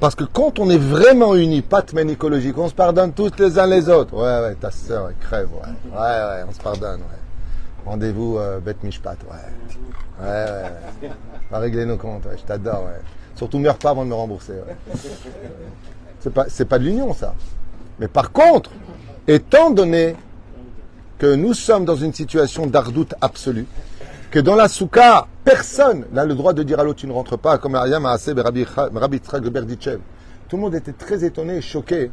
Parce 0.01 0.15
que 0.15 0.25
quand 0.25 0.59
on 0.59 0.69
est 0.69 0.79
vraiment 0.79 1.35
unis, 1.37 1.65
semaine 1.89 2.11
écologique, 2.11 2.59
on 2.59 2.69
se 2.69 2.75
pardonne 2.75 3.13
tous 3.13 3.31
les 3.39 3.59
uns 3.59 3.67
les 3.67 3.89
autres. 3.89 4.15
Ouais, 4.15 4.49
ouais, 4.49 4.55
ta 4.57 4.71
sœur, 4.71 5.09
elle 5.09 5.17
crève, 5.17 5.49
ouais. 5.53 5.93
Ouais, 5.93 5.99
ouais, 5.99 6.45
on 6.49 6.53
se 6.53 6.61
pardonne, 6.61 7.01
ouais. 7.01 7.87
Rendez-vous 7.87 8.39
euh, 8.39 8.61
Mishpat, 8.83 9.17
ouais. 9.31 10.27
Ouais, 10.27 10.29
ouais, 10.29 10.63
ouais. 11.03 11.11
On 11.51 11.55
va 11.55 11.59
régler 11.61 11.85
nos 11.85 11.97
comptes, 11.97 12.25
ouais. 12.27 12.37
Je 12.37 12.43
t'adore, 12.43 12.85
ouais. 12.85 13.01
Surtout, 13.37 13.59
meurs 13.59 13.79
pas 13.79 13.91
avant 13.91 14.05
de 14.05 14.11
me 14.11 14.15
rembourser, 14.15 14.53
ouais. 14.53 14.77
C'est 16.19 16.33
pas, 16.33 16.47
c'est 16.49 16.65
pas 16.65 16.79
de 16.79 16.85
l'union, 16.85 17.15
ça. 17.15 17.35
Mais 17.99 18.09
par 18.09 18.33
contre, 18.33 18.71
étant 19.29 19.71
donné 19.71 20.17
que 21.23 21.37
nous 21.37 21.55
sommes 21.55 21.85
dans 21.85 21.95
une 21.95 22.13
situation 22.13 22.67
d'ardoute 22.67 23.15
absolue, 23.21 23.69
que 24.33 24.41
dans 24.41 24.57
la 24.57 24.67
soukha, 24.67 25.29
personne 25.45 26.05
n'a 26.11 26.25
le 26.25 26.35
droit 26.35 26.53
de 26.53 26.65
dire 26.65 26.81
à 26.81 26.83
l'autre 26.83 26.99
tu 26.99 27.07
ne 27.07 27.13
rentres 27.13 27.39
pas, 27.39 27.59
comme 27.59 27.77
Ariam 27.77 28.03
Maaseh 28.03 28.33
et 28.37 28.41
Rabbi 28.41 28.65
Rabbi 28.65 29.21
de 29.21 29.49
Berditchev. 29.49 30.01
Tout 30.49 30.57
le 30.57 30.63
monde 30.63 30.75
était 30.75 30.93
très 30.93 31.23
étonné 31.23 31.59
et 31.59 31.61
choqué 31.61 32.11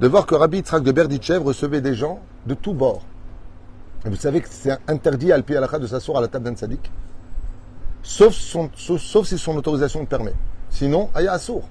de 0.00 0.06
voir 0.06 0.26
que 0.26 0.34
Rabbi 0.34 0.58
Yitzhak 0.58 0.82
de 0.82 0.92
Berditchev 0.92 1.42
recevait 1.42 1.80
des 1.80 1.94
gens 1.94 2.20
de 2.44 2.52
tous 2.52 2.74
bords. 2.74 3.06
Vous 4.04 4.16
savez 4.16 4.42
que 4.42 4.48
c'est 4.50 4.76
interdit 4.86 5.32
à 5.32 5.36
Alpi 5.36 5.54
de 5.54 5.86
s'asseoir 5.86 6.18
à 6.18 6.20
la 6.20 6.28
table 6.28 6.44
d'un 6.44 6.56
sadique, 6.56 6.90
sauf, 8.02 8.34
sauf, 8.34 9.26
si 9.26 9.38
son 9.38 9.56
autorisation 9.56 10.00
le 10.00 10.06
permet. 10.06 10.34
Sinon, 10.68 11.08
Aya 11.14 11.32
Assour. 11.32 11.66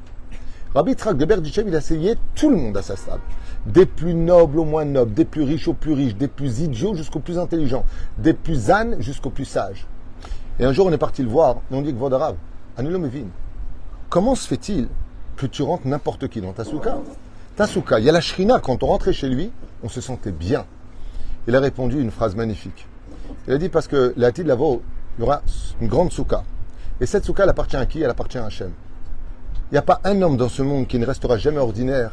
Rabbi 0.74 0.93
Yitzhak 0.93 1.15
de 1.15 1.25
Berditchev, 1.25 1.69
il 1.69 1.75
a 1.75 1.77
essayé 1.77 2.15
tout 2.34 2.50
le 2.50 2.55
monde 2.55 2.75
à 2.75 2.81
sa 2.81 2.95
table. 2.95 3.22
Des 3.65 3.86
plus 3.86 4.13
nobles 4.13 4.60
au 4.60 4.65
moins 4.65 4.86
nobles, 4.86 5.13
des 5.13 5.25
plus 5.25 5.43
riches 5.43 5.67
aux 5.67 5.74
plus 5.74 5.93
riches, 5.93 6.15
des 6.15 6.27
plus 6.27 6.62
idiots 6.62 6.93
jusqu'aux 6.93 7.19
plus 7.19 7.39
intelligents, 7.39 7.84
des 8.17 8.34
plus 8.34 8.69
ânes 8.69 8.98
jusqu'aux 9.00 9.31
plus 9.31 9.45
sages. 9.45 9.88
Et 10.60 10.65
un 10.65 10.72
jour, 10.72 10.86
on 10.86 10.91
est 10.91 10.98
parti 10.98 11.24
le 11.24 11.29
voir, 11.29 11.57
et 11.72 11.75
on 11.75 11.81
dit 11.81 11.91
que 11.91 11.98
Vodarav, 11.98 12.36
Anilo 12.77 13.00
Mevin, 13.00 13.27
comment 14.10 14.36
se 14.36 14.48
fait-il 14.48 14.88
que 15.36 15.45
tu 15.45 15.63
rentres 15.63 15.88
n'importe 15.88 16.27
qui 16.27 16.41
dans 16.41 16.53
ta 16.53 16.63
souka 16.63 16.98
Ta 17.55 17.67
souka, 17.67 18.00
il 18.00 18.05
y 18.05 18.10
a 18.10 18.12
la 18.12 18.22
shrina, 18.22 18.60
quand 18.60 18.84
on 18.84 18.88
rentrait 18.88 19.13
chez 19.13 19.29
lui, 19.29 19.51
on 19.84 19.89
se 19.89 20.00
sentait 20.00 20.31
bien. 20.31 20.65
Il 21.48 21.55
a 21.55 21.60
répondu 21.60 22.00
une 22.00 22.12
phrase 22.12 22.36
magnifique. 22.36 22.88
Il 23.48 23.53
a 23.53 23.57
dit 23.57 23.69
parce 23.69 23.88
que 23.88 24.13
la 24.17 24.31
de 24.31 24.43
Lavo, 24.43 24.81
il 25.17 25.22
y 25.22 25.24
aura 25.24 25.41
une 25.81 25.88
grande 25.88 26.12
souka. 26.12 26.43
Et 27.01 27.05
cette 27.05 27.25
souka, 27.25 27.43
elle 27.43 27.50
appartient 27.50 27.77
à 27.77 27.86
qui? 27.86 28.01
Elle 28.01 28.10
appartient 28.10 28.38
à 28.38 28.45
Hachem. 28.45 28.72
Il 29.72 29.74
n'y 29.74 29.77
a 29.77 29.81
pas 29.81 30.00
un 30.03 30.22
homme 30.22 30.38
dans 30.38 30.50
ce 30.50 30.62
monde 30.62 30.88
qui 30.88 31.00
ne 31.00 31.05
restera 31.05 31.38
jamais 31.38 31.57
ordinaire 31.57 32.12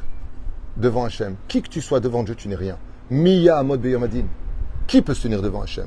devant 0.77 1.05
Hachem. 1.05 1.37
Qui 1.49 1.63
que 1.63 1.69
tu 1.69 1.81
sois 1.81 2.01
devant 2.01 2.23
Dieu, 2.23 2.35
tu 2.35 2.49
n'es 2.49 2.57
rien. 2.57 2.79
Miya 3.11 3.59
Amod 3.59 3.81
Beyomadin. 3.81 4.25
Qui 4.87 5.03
peut 5.03 5.15
se 5.15 5.23
tenir 5.23 5.43
devant 5.43 5.63
Hachem? 5.63 5.87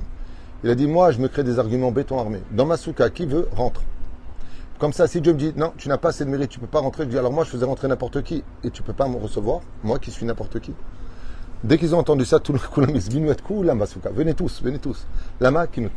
Il 0.63 0.69
a 0.69 0.75
dit, 0.75 0.87
moi, 0.87 1.11
je 1.11 1.19
me 1.19 1.27
crée 1.27 1.43
des 1.43 1.59
arguments 1.59 1.91
béton 1.91 2.19
armé. 2.19 2.39
Dans 2.51 2.65
ma 2.65 2.77
souka, 2.77 3.09
qui 3.09 3.25
veut, 3.25 3.47
rentre. 3.55 3.81
Comme 4.79 4.93
ça, 4.93 5.07
si 5.07 5.21
Dieu 5.21 5.33
me 5.33 5.37
dit, 5.37 5.53
non, 5.55 5.71
tu 5.77 5.87
n'as 5.87 5.97
pas 5.97 6.09
assez 6.09 6.25
de 6.25 6.29
mérite, 6.29 6.49
tu 6.49 6.59
ne 6.59 6.65
peux 6.65 6.71
pas 6.71 6.79
rentrer, 6.79 7.03
je 7.03 7.09
dis, 7.09 7.17
alors 7.17 7.31
moi, 7.31 7.43
je 7.43 7.49
faisais 7.49 7.65
rentrer 7.65 7.87
n'importe 7.87 8.23
qui, 8.23 8.43
et 8.63 8.71
tu 8.71 8.81
ne 8.81 8.87
peux 8.87 8.93
pas 8.93 9.07
me 9.07 9.17
recevoir, 9.17 9.61
moi 9.83 9.99
qui 9.99 10.11
suis 10.11 10.25
n'importe 10.25 10.59
qui. 10.59 10.73
Dès 11.63 11.77
qu'ils 11.77 11.95
ont 11.95 11.99
entendu 11.99 12.25
ça, 12.25 12.39
tout 12.39 12.53
le 12.53 12.59
monde. 12.59 12.99
Venez 14.13 14.33
tous, 14.33 14.61
venez 14.61 14.77
tous. 14.77 15.07
Lama 15.39 15.67
qui 15.67 15.81
nous 15.81 15.89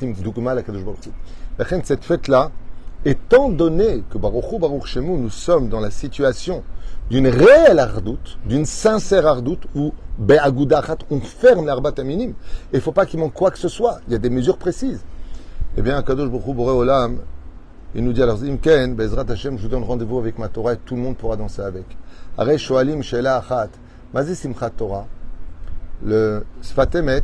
la 1.59 1.65
cette 1.85 2.05
fête-là, 2.05 2.51
étant 3.05 3.51
donné 3.51 4.03
que 4.11 4.17
Baruch 4.17 4.53
Hu, 4.97 5.01
nous 5.01 5.29
sommes 5.29 5.69
dans 5.69 5.81
la 5.81 5.91
situation 5.91 6.63
d'une 7.11 7.29
réelle 7.29 7.79
ardoute, 7.79 8.39
d'une 8.45 8.67
sincère 8.67 9.27
ardoute, 9.27 9.67
où 9.75 9.93
Be'agudachat, 10.19 10.99
on 11.11 11.21
ferme 11.21 11.67
l'arbat 11.67 11.93
minim, 12.05 12.35
et 12.73 12.77
il 12.77 12.81
faut 12.81 12.93
pas 12.93 13.07
qu'il 13.07 13.21
manque 13.21 13.35
quoi 13.35 13.51
que 13.51 13.59
ce 13.59 13.69
soit. 13.69 14.01
Il 14.07 14.13
y 14.13 14.17
a 14.17 14.19
des 14.19 14.31
mesures 14.31 14.59
précises. 14.59 15.05
Eh 15.77 15.83
bien, 15.83 16.03
Kadosh 16.03 16.29
Baruch 16.29 16.55
Boré 16.55 16.73
Olam, 16.73 17.19
il 17.95 18.05
nous 18.05 18.13
dit 18.13 18.23
alors, 18.23 18.39
Zimken, 18.39 18.95
Bezrat 18.95 19.25
Hashem, 19.29 19.57
je 19.57 19.63
vous 19.63 19.69
donne 19.69 19.85
rendez-vous 19.85 20.19
avec 20.19 20.39
ma 20.39 20.49
Torah 20.49 20.75
et 20.75 20.77
tout 20.77 20.97
le 20.97 21.03
monde 21.03 21.17
pourra 21.17 21.37
danser 21.37 21.63
avec. 21.63 21.85
Are 22.37 22.59
Shoalim 22.59 23.03
Shela 23.03 23.37
Achat, 23.37 23.71
Mazi 24.13 24.49
Torah, 24.77 25.07
le 26.05 26.45
Sfatemet, 26.63 27.23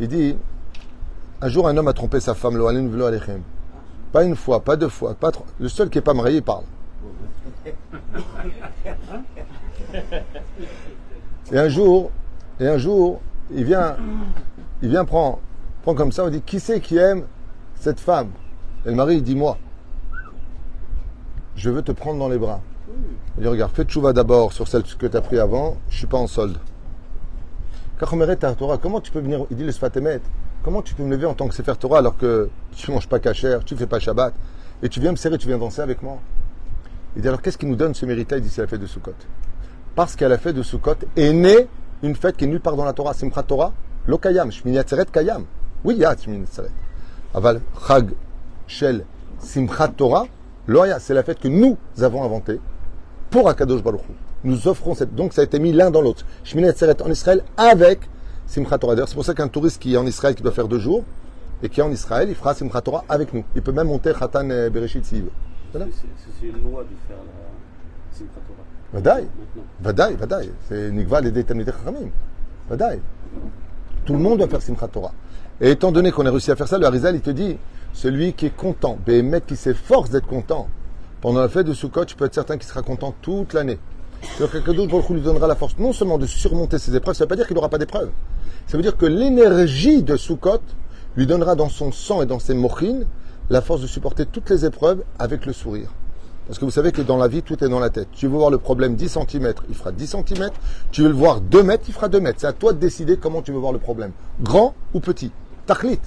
il 0.00 0.08
dit 0.08 0.36
un 1.40 1.48
jour 1.48 1.66
un 1.66 1.76
homme 1.76 1.88
a 1.88 1.92
trompé 1.92 2.20
sa 2.20 2.34
femme, 2.34 2.56
lo 2.56 2.68
alim 2.68 2.88
velo 2.88 3.06
alechem. 3.06 3.42
Pas 4.12 4.22
une 4.22 4.36
fois, 4.36 4.60
pas 4.60 4.76
deux 4.76 4.88
fois, 4.88 5.14
pas 5.14 5.32
trois. 5.32 5.46
Le 5.58 5.68
seul 5.68 5.90
qui 5.90 5.98
n'est 5.98 6.02
pas 6.02 6.14
marié, 6.14 6.36
il 6.36 6.42
parle. 6.42 6.64
Et 11.52 11.58
un 11.58 11.68
jour, 11.68 12.10
et 12.60 12.66
un 12.66 12.78
jour, 12.78 13.20
il 13.54 13.64
vient, 13.64 13.96
il 14.82 14.88
vient 14.88 15.04
prendre, 15.04 15.40
prend 15.82 15.94
comme 15.94 16.12
ça, 16.12 16.24
on 16.24 16.30
dit 16.30 16.42
qui 16.42 16.60
c'est 16.60 16.80
qui 16.80 16.96
aime 16.96 17.24
cette 17.76 18.00
femme? 18.00 18.30
Et 18.86 18.90
le 18.90 18.94
mari 18.94 19.16
il 19.16 19.22
dit 19.22 19.36
moi. 19.36 19.58
Je 21.56 21.70
veux 21.70 21.82
te 21.82 21.92
prendre 21.92 22.18
dans 22.18 22.28
les 22.28 22.38
bras. 22.38 22.60
Il 23.36 23.42
dit 23.42 23.48
regarde, 23.48 23.72
fais 23.74 23.84
tchouva 23.84 24.12
d'abord 24.12 24.52
sur 24.52 24.68
celle 24.68 24.82
que 24.82 25.06
tu 25.06 25.16
as 25.16 25.20
pris 25.20 25.38
avant, 25.38 25.76
je 25.90 25.98
suis 25.98 26.06
pas 26.06 26.18
en 26.18 26.26
solde. 26.26 26.58
Torah, 28.58 28.78
comment 28.78 29.00
tu 29.00 29.12
peux 29.12 29.20
venir, 29.20 29.46
il 29.50 29.56
dit 29.56 29.64
le 29.64 29.70
Sfatemet, 29.70 30.20
comment 30.64 30.82
tu 30.82 30.94
peux 30.94 31.04
me 31.04 31.10
lever 31.10 31.26
en 31.26 31.34
tant 31.34 31.46
que 31.46 31.54
Sefer 31.54 31.74
Torah 31.78 31.98
alors 31.98 32.16
que 32.16 32.50
tu 32.74 32.90
manges 32.90 33.08
pas 33.08 33.20
cachère, 33.20 33.64
tu 33.64 33.76
fais 33.76 33.86
pas 33.86 34.00
Shabbat, 34.00 34.34
et 34.82 34.88
tu 34.88 34.98
viens 34.98 35.12
me 35.12 35.16
serrer, 35.16 35.38
tu 35.38 35.46
viens 35.46 35.58
danser 35.58 35.82
avec 35.82 36.02
moi? 36.02 36.18
Il 37.14 37.22
dit 37.22 37.28
alors 37.28 37.40
qu'est-ce 37.40 37.58
qui 37.58 37.66
nous 37.66 37.76
donne 37.76 37.94
ce 37.94 38.04
mérite 38.04 38.32
Il 38.36 38.40
dit 38.40 38.48
c'est 38.48 38.62
la 38.62 38.66
fête 38.66 38.80
de 38.80 38.86
Sukkot. 38.86 39.12
Parce 39.94 40.16
qu'à 40.16 40.28
la 40.28 40.38
fête 40.38 40.56
de 40.56 40.62
Sukkot 40.62 40.96
est 41.16 41.32
née 41.32 41.68
une 42.02 42.16
fête 42.16 42.36
qui 42.36 42.44
est 42.44 42.48
nulle 42.48 42.60
part 42.60 42.76
dans 42.76 42.84
la 42.84 42.92
Torah, 42.92 43.14
Simchat 43.14 43.44
Torah, 43.44 43.72
lo 44.06 44.18
kayam, 44.18 44.50
Shmini 44.50 44.78
Atzeret 44.78 45.06
kayam. 45.12 45.44
Oui, 45.84 45.94
il 45.94 46.00
y 46.00 46.04
a 46.04 46.16
Shmini 46.16 46.44
Atzeret. 46.44 46.70
Aval 47.34 47.60
Chag 47.86 48.10
Shel 48.66 49.04
Simchat 49.38 49.88
Torah, 49.88 50.26
lo 50.66 50.82
c'est 50.98 51.14
la 51.14 51.22
fête 51.22 51.38
que 51.38 51.48
nous 51.48 51.76
avons 52.00 52.24
inventée 52.24 52.60
pour 53.30 53.48
Akadosh 53.48 53.82
Baruch. 53.82 54.00
Nous 54.44 54.66
offrons 54.66 54.94
cette. 54.94 55.14
Donc 55.14 55.32
ça 55.32 55.42
a 55.42 55.44
été 55.44 55.58
mis 55.58 55.72
l'un 55.72 55.90
dans 55.90 56.00
l'autre. 56.00 56.24
Shmini 56.42 56.68
Atzeret 56.68 57.00
en 57.02 57.10
Israël 57.10 57.44
avec 57.56 58.00
Simchat 58.46 58.78
Torah. 58.78 58.94
D'ailleurs, 58.94 59.08
c'est 59.08 59.14
pour 59.14 59.24
ça 59.24 59.34
qu'un 59.34 59.48
touriste 59.48 59.80
qui 59.80 59.94
est 59.94 59.96
en 59.96 60.06
Israël, 60.06 60.34
qui 60.34 60.42
doit 60.42 60.52
faire 60.52 60.68
deux 60.68 60.80
jours, 60.80 61.04
et 61.62 61.68
qui 61.68 61.80
est 61.80 61.84
en 61.84 61.92
Israël, 61.92 62.28
il 62.28 62.34
fera 62.34 62.54
Simchat 62.54 62.80
Torah 62.80 63.04
avec 63.08 63.32
nous. 63.32 63.44
Il 63.54 63.62
peut 63.62 63.72
même 63.72 63.86
monter 63.86 64.12
Khatan 64.12 64.50
euh, 64.50 64.70
Bereshit 64.70 65.04
s'il 65.04 65.22
veut. 65.22 65.30
C'est 65.72 66.46
une 66.46 66.62
loi 66.64 66.82
de 66.82 66.88
faire 67.06 67.18
la 67.18 68.16
Simchat 68.16 68.40
Torah. 68.46 68.61
Maintenant. 68.92 69.26
Vadaï, 69.80 70.16
Vadaï. 70.16 70.50
C'est 70.68 70.90
Nigval 70.90 71.26
et 71.26 71.30
Detanité 71.30 71.72
Chachamim. 71.72 72.10
Vadaï. 72.68 73.00
Tout 74.04 74.12
le 74.14 74.18
monde 74.18 74.38
doit 74.38 74.48
faire 74.48 74.62
Simchat 74.62 74.88
Torah. 74.88 75.12
Et 75.60 75.70
étant 75.70 75.92
donné 75.92 76.10
qu'on 76.10 76.26
a 76.26 76.30
réussi 76.30 76.50
à 76.50 76.56
faire 76.56 76.68
ça, 76.68 76.78
le 76.78 76.86
Harizal, 76.86 77.14
il 77.14 77.20
te 77.20 77.30
dit, 77.30 77.56
celui 77.92 78.32
qui 78.32 78.46
est 78.46 78.56
content, 78.56 78.98
Béhémet 79.06 79.42
qui 79.42 79.56
s'efforce 79.56 80.10
d'être 80.10 80.26
content, 80.26 80.68
pendant 81.20 81.40
la 81.40 81.48
fête 81.48 81.66
de 81.66 81.72
Sukkot, 81.72 82.04
tu 82.04 82.16
peux 82.16 82.24
être 82.24 82.34
certain 82.34 82.56
qu'il 82.56 82.66
sera 82.66 82.82
content 82.82 83.14
toute 83.22 83.52
l'année. 83.52 83.78
C'est-à-dire 84.22 84.50
que 84.60 84.66
Kadosh 84.66 84.88
Baruch 84.88 85.10
Hu 85.10 85.14
lui 85.14 85.20
donnera 85.20 85.46
la 85.46 85.54
force 85.54 85.78
non 85.78 85.92
seulement 85.92 86.18
de 86.18 86.26
surmonter 86.26 86.78
ses 86.78 86.96
épreuves, 86.96 87.14
ça 87.14 87.24
ne 87.24 87.26
veut 87.26 87.28
pas 87.28 87.36
dire 87.36 87.46
qu'il 87.46 87.54
n'aura 87.54 87.68
pas 87.68 87.78
d'épreuves. 87.78 88.10
Ça 88.66 88.76
veut 88.76 88.82
dire 88.82 88.96
que 88.96 89.06
l'énergie 89.06 90.02
de 90.02 90.16
Sukkot 90.16 90.62
lui 91.16 91.26
donnera 91.26 91.54
dans 91.54 91.68
son 91.68 91.92
sang 91.92 92.22
et 92.22 92.26
dans 92.26 92.38
ses 92.38 92.54
mochines 92.54 93.06
la 93.50 93.60
force 93.60 93.82
de 93.82 93.86
supporter 93.86 94.26
toutes 94.26 94.50
les 94.50 94.64
épreuves 94.64 95.04
avec 95.18 95.46
le 95.46 95.52
sourire. 95.52 95.90
Parce 96.46 96.58
que 96.58 96.64
vous 96.64 96.70
savez 96.70 96.92
que 96.92 97.02
dans 97.02 97.16
la 97.16 97.28
vie, 97.28 97.42
tout 97.42 97.62
est 97.62 97.68
dans 97.68 97.78
la 97.78 97.90
tête. 97.90 98.08
Tu 98.12 98.26
veux 98.26 98.36
voir 98.36 98.50
le 98.50 98.58
problème 98.58 98.96
10 98.96 99.08
cm, 99.08 99.54
il 99.68 99.74
fera 99.74 99.92
10 99.92 100.06
cm. 100.06 100.50
Tu 100.90 101.02
veux 101.02 101.08
le 101.08 101.14
voir 101.14 101.40
2 101.40 101.62
mètres, 101.62 101.84
il 101.88 101.94
fera 101.94 102.08
2 102.08 102.20
mètres. 102.20 102.40
C'est 102.40 102.46
à 102.46 102.52
toi 102.52 102.72
de 102.72 102.78
décider 102.78 103.16
comment 103.16 103.42
tu 103.42 103.52
veux 103.52 103.58
voir 103.58 103.72
le 103.72 103.78
problème. 103.78 104.10
Grand 104.40 104.74
ou 104.92 105.00
petit. 105.00 105.30
Tachlit. 105.66 106.00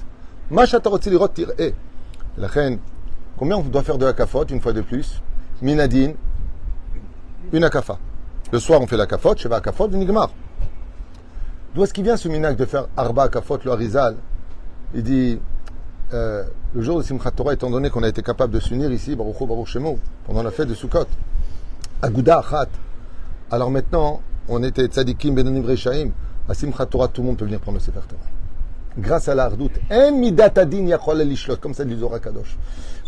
Mashatarotsilirot 0.51 1.29
tir-e. 1.29 1.71
La 2.37 2.47
reine, 2.47 2.79
combien 3.37 3.55
on 3.55 3.61
doit 3.61 3.81
faire 3.81 3.97
de 3.97 4.05
akafot, 4.05 4.45
une 4.45 4.59
fois 4.59 4.73
de 4.73 4.81
plus? 4.81 5.21
Minadine, 5.61 6.15
une 7.53 7.63
akafa. 7.63 7.97
Le 8.51 8.59
soir, 8.59 8.81
on 8.81 8.87
fait 8.87 8.97
l'akafot, 8.97 9.35
chez 9.37 9.51
akafot, 9.51 9.87
du 9.87 9.97
nigmar. 9.97 10.31
D'où 11.73 11.83
est-ce 11.83 11.93
qu'il 11.93 12.03
vient 12.03 12.17
ce 12.17 12.27
minag 12.27 12.57
de 12.57 12.65
faire 12.65 12.87
arba 12.97 13.23
akafot, 13.23 13.57
le 13.63 13.71
harizal? 13.71 14.17
Il 14.93 15.01
dit, 15.01 15.39
euh, 16.13 16.43
le 16.73 16.81
jour 16.81 16.97
de 16.97 17.03
Simchat 17.03 17.31
Torah, 17.31 17.53
étant 17.53 17.69
donné 17.69 17.89
qu'on 17.89 18.03
a 18.03 18.07
été 18.07 18.21
capable 18.21 18.53
de 18.53 18.59
s'unir 18.59 18.91
ici, 18.91 19.15
Baruch 19.15 19.39
Baruch 19.39 19.67
Shemo, 19.67 19.99
pendant 20.25 20.43
la 20.43 20.51
fête 20.51 20.67
de 20.67 20.75
Sukkot, 20.75 21.07
Aguda 22.01 22.39
Achat. 22.39 22.69
Alors 23.51 23.71
maintenant, 23.71 24.21
on 24.47 24.61
était 24.63 24.85
tzadikim, 24.85 25.33
benanim 25.33 25.65
rechaim. 25.65 26.11
À 26.47 26.53
Simchat 26.53 26.85
Torah, 26.85 27.07
tout 27.07 27.21
le 27.21 27.27
monde 27.27 27.37
peut 27.37 27.45
venir 27.45 27.59
prendre 27.59 27.77
le 27.77 27.83
Sefer 27.83 28.01
grâce 28.97 29.27
à 29.27 29.35
la 29.35 29.45
hardout. 29.45 29.71
En 29.91 30.11
midat 30.11 30.51
adin 30.55 30.87
yachol 30.87 31.21
lishlot, 31.21 31.57
comme 31.57 31.73
ça 31.73 31.85
dit 31.85 31.97
Zohar 31.97 32.21
Kadosh. 32.21 32.57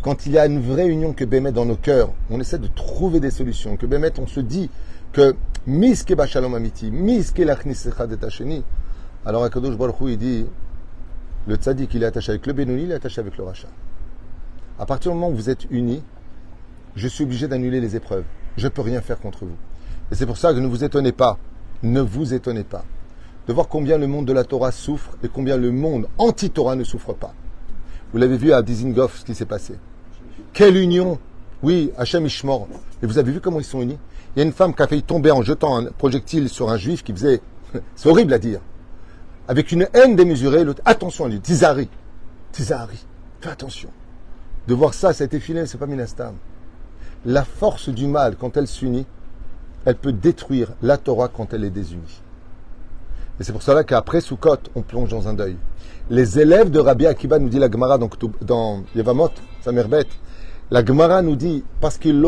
Quand 0.04 0.26
il 0.26 0.34
y 0.34 0.38
a 0.38 0.46
une 0.46 0.62
vraie 0.62 0.88
union 0.88 1.14
que 1.14 1.26
Bémet 1.26 1.52
dans 1.52 1.66
nos 1.66 1.76
cœurs, 1.76 2.12
on 2.30 2.40
essaie 2.40 2.60
de 2.60 2.68
trouver 2.68 3.20
des 3.20 3.32
solutions, 3.32 3.78
que 3.78 3.86
Bémet, 3.86 4.20
on 4.20 4.28
se 4.28 4.40
dit 4.40 4.70
que 5.12 5.36
miske 5.66 6.14
shalom 6.28 6.56
amiti, 6.56 6.92
miske 6.92 7.40
lachnis 7.40 7.88
echad 7.88 8.12
et 8.12 8.26
hasheni. 8.26 8.64
Alors 9.26 9.44
Akadosh 9.44 9.76
Baruch 9.78 10.00
Hu, 10.02 10.12
il 10.12 10.18
dit, 10.18 10.46
le 11.48 11.56
tzaddik, 11.56 11.94
il 11.94 12.04
est 12.04 12.06
attaché 12.06 12.32
avec 12.32 12.46
le 12.46 12.54
Benoni, 12.54 12.84
il 12.84 12.92
est 12.92 12.96
attaché 12.96 13.22
avec 13.22 13.38
le 13.38 13.44
rachat. 13.46 13.70
À 14.78 14.86
partir 14.86 15.12
du 15.12 15.18
moment 15.18 15.30
où 15.32 15.36
vous 15.36 15.50
êtes 15.50 15.66
unis, 15.72 16.04
je 16.96 17.08
suis 17.08 17.24
obligé 17.24 17.48
d'annuler 17.48 17.80
les 17.80 17.96
épreuves. 17.96 18.26
Je 18.58 18.66
ne 18.66 18.70
peux 18.70 18.82
rien 18.82 19.00
faire 19.02 19.20
contre 19.20 19.46
vous. 19.46 19.56
Et 20.12 20.16
c'est 20.16 20.26
pour 20.26 20.38
ça 20.38 20.54
que 20.54 20.60
ne 20.60 20.68
vous 20.68 20.84
étonnez 20.84 21.14
pas, 21.14 21.38
ne 21.84 22.02
vous 22.02 22.34
étonnez 22.34 22.64
pas, 22.64 22.84
de 23.48 23.54
voir 23.54 23.70
combien 23.70 23.98
le 23.98 24.08
monde 24.08 24.26
de 24.26 24.34
la 24.34 24.44
Torah 24.44 24.72
souffre 24.72 25.12
et 25.24 25.30
combien 25.30 25.56
le 25.56 25.72
monde 25.72 26.08
anti-Torah 26.18 26.76
ne 26.76 26.84
souffre 26.84 27.14
pas. 27.14 27.34
Vous 28.12 28.20
l'avez 28.20 28.38
vu 28.38 28.52
à 28.52 28.62
Dizengoff 28.62 29.20
ce 29.20 29.26
qui 29.26 29.34
s'est 29.34 29.46
passé. 29.46 29.76
Quelle 30.52 30.76
union 30.76 31.18
Oui, 31.64 31.92
Hachem 31.98 32.26
Ishmor. 32.26 32.68
Et 33.02 33.06
vous 33.06 33.20
avez 33.20 33.32
vu 33.32 33.40
comment 33.40 33.60
ils 33.60 33.66
sont 33.66 33.82
unis? 33.82 33.98
Il 34.36 34.40
y 34.40 34.42
a 34.42 34.46
une 34.46 34.54
femme 34.54 34.76
qui 34.76 34.82
a 34.82 34.88
failli 34.88 35.04
tomber 35.04 35.32
en 35.32 35.44
jetant 35.44 35.78
un 35.78 35.86
projectile 35.86 36.50
sur 36.50 36.70
un 36.70 36.78
juif 36.78 37.04
qui 37.04 37.14
faisait... 37.14 37.42
C'est 37.96 38.10
horrible 38.10 38.34
à 38.34 38.40
dire. 38.40 38.60
Avec 39.48 39.72
une 39.72 39.88
haine 39.94 40.16
démesurée, 40.16 40.64
l'autre... 40.64 40.82
Attention 40.86 41.26
à 41.26 41.30
lui, 41.30 41.40
Tizari. 41.40 41.90
Tizari. 42.52 43.06
Fais 43.42 43.50
attention. 43.50 43.90
De 44.68 44.74
voir 44.74 44.94
ça, 44.94 45.14
ça 45.14 45.24
a 45.24 45.26
été 45.26 45.40
filé, 45.40 45.66
c'est 45.66 45.78
pas 45.78 45.86
Minastam. 45.86 46.36
La 47.26 47.44
force 47.44 47.90
du 47.90 48.08
mal, 48.08 48.36
quand 48.36 48.58
elle 48.58 48.68
s'unit, 48.68 49.06
elle 49.86 49.96
peut 49.96 50.12
détruire 50.12 50.72
la 50.82 50.98
Torah 50.98 51.30
quand 51.30 51.54
elle 51.54 51.64
est 51.64 51.70
désunie. 51.70 52.22
Et 53.40 53.44
c'est 53.44 53.54
pour 53.54 53.62
cela 53.62 53.84
qu'après 53.84 54.20
Sukkot, 54.20 54.58
on 54.76 54.82
plonge 54.82 55.10
dans 55.10 55.28
un 55.28 55.34
deuil. 55.34 55.56
Les 56.10 56.40
élèves 56.40 56.70
de 56.70 56.80
Rabbi 56.80 57.06
Akiba, 57.06 57.40
nous 57.40 57.50
dit 57.50 57.60
la 57.60 57.70
Gemara 57.72 57.98
donc, 57.98 58.16
dans 58.42 58.84
Yevamot, 58.96 59.32
sa 59.62 59.72
mère 59.72 59.88
bête, 59.88 60.08
la 60.70 60.84
Gemara 60.84 61.22
nous 61.22 61.38
dit, 61.38 61.64
parce 61.80 61.98
qu'ils 61.98 62.22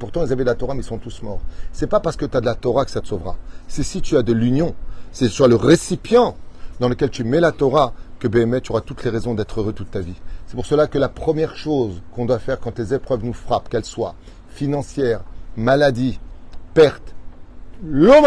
pourtant 0.00 0.24
ils 0.24 0.32
avaient 0.32 0.44
la 0.44 0.54
Torah, 0.54 0.72
mais 0.72 0.80
ils 0.80 0.84
sont 0.84 0.96
tous 0.96 1.22
morts. 1.22 1.40
C'est 1.72 1.86
pas 1.86 2.00
parce 2.00 2.16
que 2.16 2.24
tu 2.24 2.36
as 2.36 2.40
de 2.40 2.46
la 2.46 2.54
Torah 2.54 2.86
que 2.86 2.90
ça 2.90 3.02
te 3.02 3.06
sauvera. 3.06 3.36
C'est 3.66 3.82
si 3.82 4.00
tu 4.00 4.16
as 4.16 4.22
de 4.22 4.32
l'union, 4.32 4.74
c'est 5.12 5.28
sur 5.28 5.48
le 5.48 5.56
récipient 5.56 6.36
dans 6.80 6.88
lequel 6.88 7.10
tu 7.10 7.24
mets 7.24 7.40
la 7.40 7.52
Torah 7.52 7.92
que 8.18 8.28
BME, 8.28 8.60
tu 8.60 8.72
auras 8.72 8.80
toutes 8.80 9.04
les 9.04 9.10
raisons 9.10 9.34
d'être 9.34 9.60
heureux 9.60 9.72
toute 9.72 9.90
ta 9.90 10.00
vie. 10.00 10.14
C'est 10.46 10.54
pour 10.54 10.66
cela 10.66 10.86
que 10.86 10.98
la 10.98 11.08
première 11.08 11.56
chose 11.56 12.00
qu'on 12.12 12.26
doit 12.26 12.38
faire 12.38 12.58
quand 12.58 12.78
les 12.78 12.94
épreuves 12.94 13.24
nous 13.24 13.32
frappent, 13.32 13.68
qu'elles 13.68 13.84
soient 13.84 14.14
financières, 14.48 15.20
maladies, 15.56 16.18
pertes, 16.74 17.14
l'homme 17.84 18.26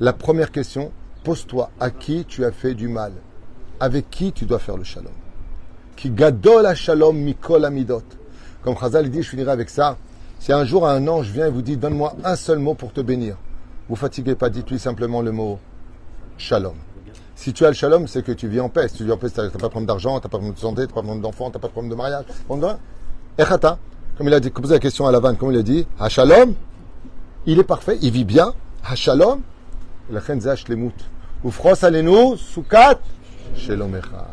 La 0.00 0.12
première 0.12 0.50
question, 0.50 0.92
pose-toi 1.24 1.70
à 1.78 1.90
qui 1.90 2.24
tu 2.24 2.44
as 2.44 2.52
fait 2.52 2.74
du 2.74 2.88
mal, 2.88 3.12
avec 3.80 4.10
qui 4.10 4.32
tu 4.32 4.44
dois 4.44 4.58
faire 4.58 4.76
le 4.76 4.84
shalom. 4.84 5.12
Qui 5.96 6.10
gadol 6.10 6.74
shalom 6.74 7.16
mikol 7.16 7.64
amidot. 7.64 8.02
Comme 8.62 8.76
Chazal 8.76 9.10
dit, 9.10 9.22
je 9.22 9.28
finirai 9.28 9.50
avec 9.50 9.70
ça. 9.70 9.96
Si 10.38 10.52
un 10.52 10.64
jour 10.64 10.86
un 10.86 11.06
ange 11.06 11.30
vient 11.30 11.46
et 11.46 11.50
vous 11.50 11.62
dit, 11.62 11.76
donne-moi 11.76 12.14
un 12.24 12.36
seul 12.36 12.58
mot 12.58 12.74
pour 12.74 12.92
te 12.92 13.00
bénir, 13.00 13.36
vous 13.92 13.96
fatiguez 13.96 14.36
pas, 14.36 14.48
dites-lui 14.48 14.78
simplement 14.78 15.20
le 15.20 15.32
mot 15.32 15.58
shalom. 16.38 16.76
Si 17.34 17.52
tu 17.52 17.66
as 17.66 17.68
le 17.68 17.74
shalom, 17.74 18.06
c'est 18.06 18.22
que 18.22 18.32
tu 18.32 18.48
vis 18.48 18.58
en 18.58 18.70
paix. 18.70 18.88
Si 18.88 18.94
tu 18.94 19.04
vis 19.04 19.12
en 19.12 19.18
paix, 19.18 19.28
tu 19.28 19.38
n'as 19.38 19.50
pas 19.50 19.58
de 19.58 19.58
problème 19.58 19.84
d'argent, 19.84 20.18
tu 20.18 20.26
n'as 20.26 20.30
pas 20.30 20.38
de 20.38 20.44
problème 20.44 20.54
de 20.54 20.58
santé, 20.58 20.86
tu 20.86 20.88
n'as 20.88 20.94
pas 20.94 21.00
de 21.02 21.06
problème 21.08 21.20
d'enfant, 21.20 21.50
tu 21.50 21.56
n'as 21.56 21.60
pas 21.60 21.68
de 21.68 21.72
problème 21.72 21.90
de 21.90 21.96
mariage. 21.96 22.24
Echata, 23.36 23.76
comme 24.16 24.28
il 24.28 24.32
a 24.32 24.40
dit, 24.40 24.48
posé 24.48 24.72
la 24.72 24.80
question 24.80 25.06
à 25.06 25.12
Lavan, 25.12 25.34
comme 25.34 25.52
il 25.52 25.58
a 25.58 25.62
dit, 25.62 25.86
shalom, 26.08 26.54
il 27.44 27.58
est 27.58 27.64
parfait, 27.64 27.98
il 28.00 28.12
vit 28.12 28.24
bien. 28.24 28.54
Shalom, 28.94 29.42
la 30.10 30.22
shlemut. 30.56 30.94
Ufros 31.44 31.84
alenu, 31.84 32.38
sukat, 32.38 32.98
shelomecha. 33.54 34.28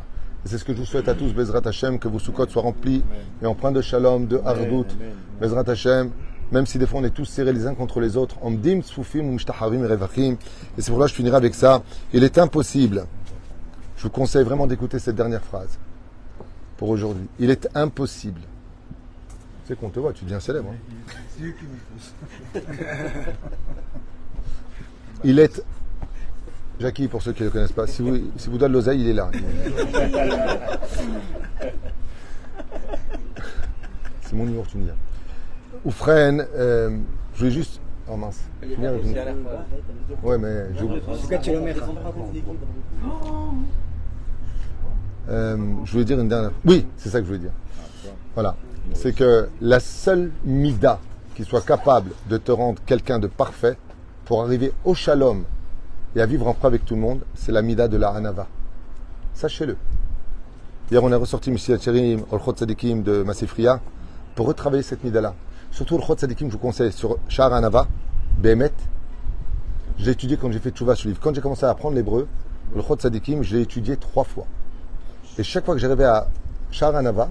C'est 0.45 0.57
ce 0.57 0.63
que 0.63 0.71
je 0.71 0.77
vous 0.77 0.85
souhaite 0.85 1.09
à 1.09 1.15
tous, 1.15 1.33
Bezrat 1.33 1.67
Hashem, 1.67 1.99
que 1.99 2.07
vos 2.07 2.19
soukot 2.19 2.47
soient 2.47 2.61
remplis 2.61 3.03
et 3.41 3.45
empreints 3.45 3.73
de 3.73 3.81
shalom, 3.81 4.25
de 4.25 4.39
hardout. 4.45 4.87
Bezrat 5.41 5.69
Hashem, 5.69 6.11
même 6.51 6.65
si 6.65 6.77
des 6.77 6.87
fois 6.87 6.99
on 7.01 7.03
est 7.03 7.09
tous 7.09 7.25
serrés 7.25 7.53
les 7.53 7.67
uns 7.67 7.75
contre 7.75 7.99
les 7.99 8.17
autres, 8.17 8.35
et 8.43 8.81
c'est 10.77 10.91
pour 10.91 10.99
là 10.99 11.05
que 11.05 11.11
je 11.11 11.15
finirai 11.15 11.37
avec 11.37 11.55
ça. 11.55 11.83
Il 12.13 12.23
est 12.23 12.37
impossible, 12.37 13.05
je 13.97 14.03
vous 14.03 14.09
conseille 14.09 14.43
vraiment 14.43 14.67
d'écouter 14.67 14.99
cette 14.99 15.15
dernière 15.15 15.43
phrase 15.43 15.77
pour 16.77 16.89
aujourd'hui. 16.89 17.27
Il 17.39 17.49
est 17.49 17.67
impossible. 17.75 18.41
C'est 19.67 19.77
qu'on 19.77 19.89
te 19.89 19.99
voit, 19.99 20.13
tu 20.13 20.23
deviens 20.23 20.39
célèbre. 20.39 20.73
Hein. 20.73 20.77
Il 25.23 25.37
est. 25.37 25.61
Jackie, 26.79 27.09
pour 27.09 27.21
ceux 27.21 27.33
qui 27.33 27.41
ne 27.41 27.47
le 27.47 27.51
connaissent 27.51 27.73
pas, 27.73 27.85
si 27.85 28.01
vous, 28.01 28.31
si 28.37 28.49
vous 28.49 28.57
donnez 28.57 28.73
l'oseille, 28.73 29.01
il 29.01 29.09
est 29.09 29.13
là. 29.13 29.29
C'est 34.21 34.33
mon 34.33 34.45
numéro 34.45 34.63
Oufren, 35.85 36.45
euh, 36.55 36.97
je 37.33 37.39
voulais 37.39 37.51
juste. 37.51 37.79
Oh 38.11 38.17
mince. 38.17 38.39
Ouais, 40.23 40.37
mais 40.37 40.73
je. 40.75 40.85
Euh, 45.29 45.57
je 45.85 45.91
voulais 45.91 46.05
dire 46.05 46.19
une 46.19 46.27
dernière. 46.27 46.51
Oui, 46.65 46.87
c'est 46.97 47.09
ça 47.09 47.19
que 47.19 47.25
je 47.25 47.27
voulais 47.27 47.39
dire. 47.39 47.51
Voilà. 48.33 48.55
C'est 48.93 49.13
que 49.13 49.47
la 49.61 49.79
seule 49.79 50.31
mida 50.43 50.99
qui 51.35 51.43
soit 51.43 51.65
capable 51.65 52.11
de 52.29 52.37
te 52.37 52.51
rendre 52.51 52.81
quelqu'un 52.85 53.19
de 53.19 53.27
parfait 53.27 53.77
pour 54.25 54.41
arriver 54.41 54.73
au 54.83 54.95
shalom 54.95 55.43
et 56.15 56.21
à 56.21 56.25
vivre 56.25 56.47
en 56.47 56.53
paix 56.53 56.67
avec 56.67 56.85
tout 56.85 56.95
le 56.95 57.01
monde, 57.01 57.21
c'est 57.35 57.51
la 57.51 57.61
mida 57.61 57.87
de 57.87 57.97
la 57.97 58.09
Hanava. 58.09 58.47
Sachez-le. 59.35 59.77
Hier, 60.91 61.03
on 61.03 61.11
a 61.11 61.17
ressorti 61.17 61.51
M. 61.51 61.57
Cherim, 61.57 62.23
Olchot 62.31 62.55
Sadikim 62.57 63.03
de 63.03 63.21
Massifria 63.21 63.79
pour 64.35 64.47
retravailler 64.47 64.83
cette 64.83 65.03
mida-là. 65.03 65.35
Surtout 65.71 65.97
le 65.97 66.03
Chod 66.03 66.19
Sadikim, 66.19 66.47
je 66.47 66.53
vous 66.53 66.59
conseille 66.59 66.91
sur 66.91 67.17
Shahar 67.27 67.53
Anava, 67.53 67.87
Behemet. 68.37 68.71
J'ai 69.97 70.11
étudié 70.11 70.37
quand 70.37 70.51
j'ai 70.51 70.59
fait 70.59 70.71
Tchouva 70.71 70.95
ce 70.95 71.07
livre. 71.07 71.19
Quand 71.21 71.33
j'ai 71.33 71.41
commencé 71.41 71.65
à 71.65 71.69
apprendre 71.69 71.95
l'hébreu, 71.95 72.27
le 72.75 72.81
Chod 72.81 73.01
Sadikim, 73.01 73.43
je 73.43 73.55
l'ai 73.55 73.61
étudié 73.61 73.97
trois 73.97 74.23
fois. 74.23 74.45
Et 75.37 75.43
chaque 75.43 75.65
fois 75.65 75.75
que 75.75 75.79
j'arrivais 75.79 76.05
à 76.05 76.27
Shahar 76.71 76.95
Anava, 76.95 77.29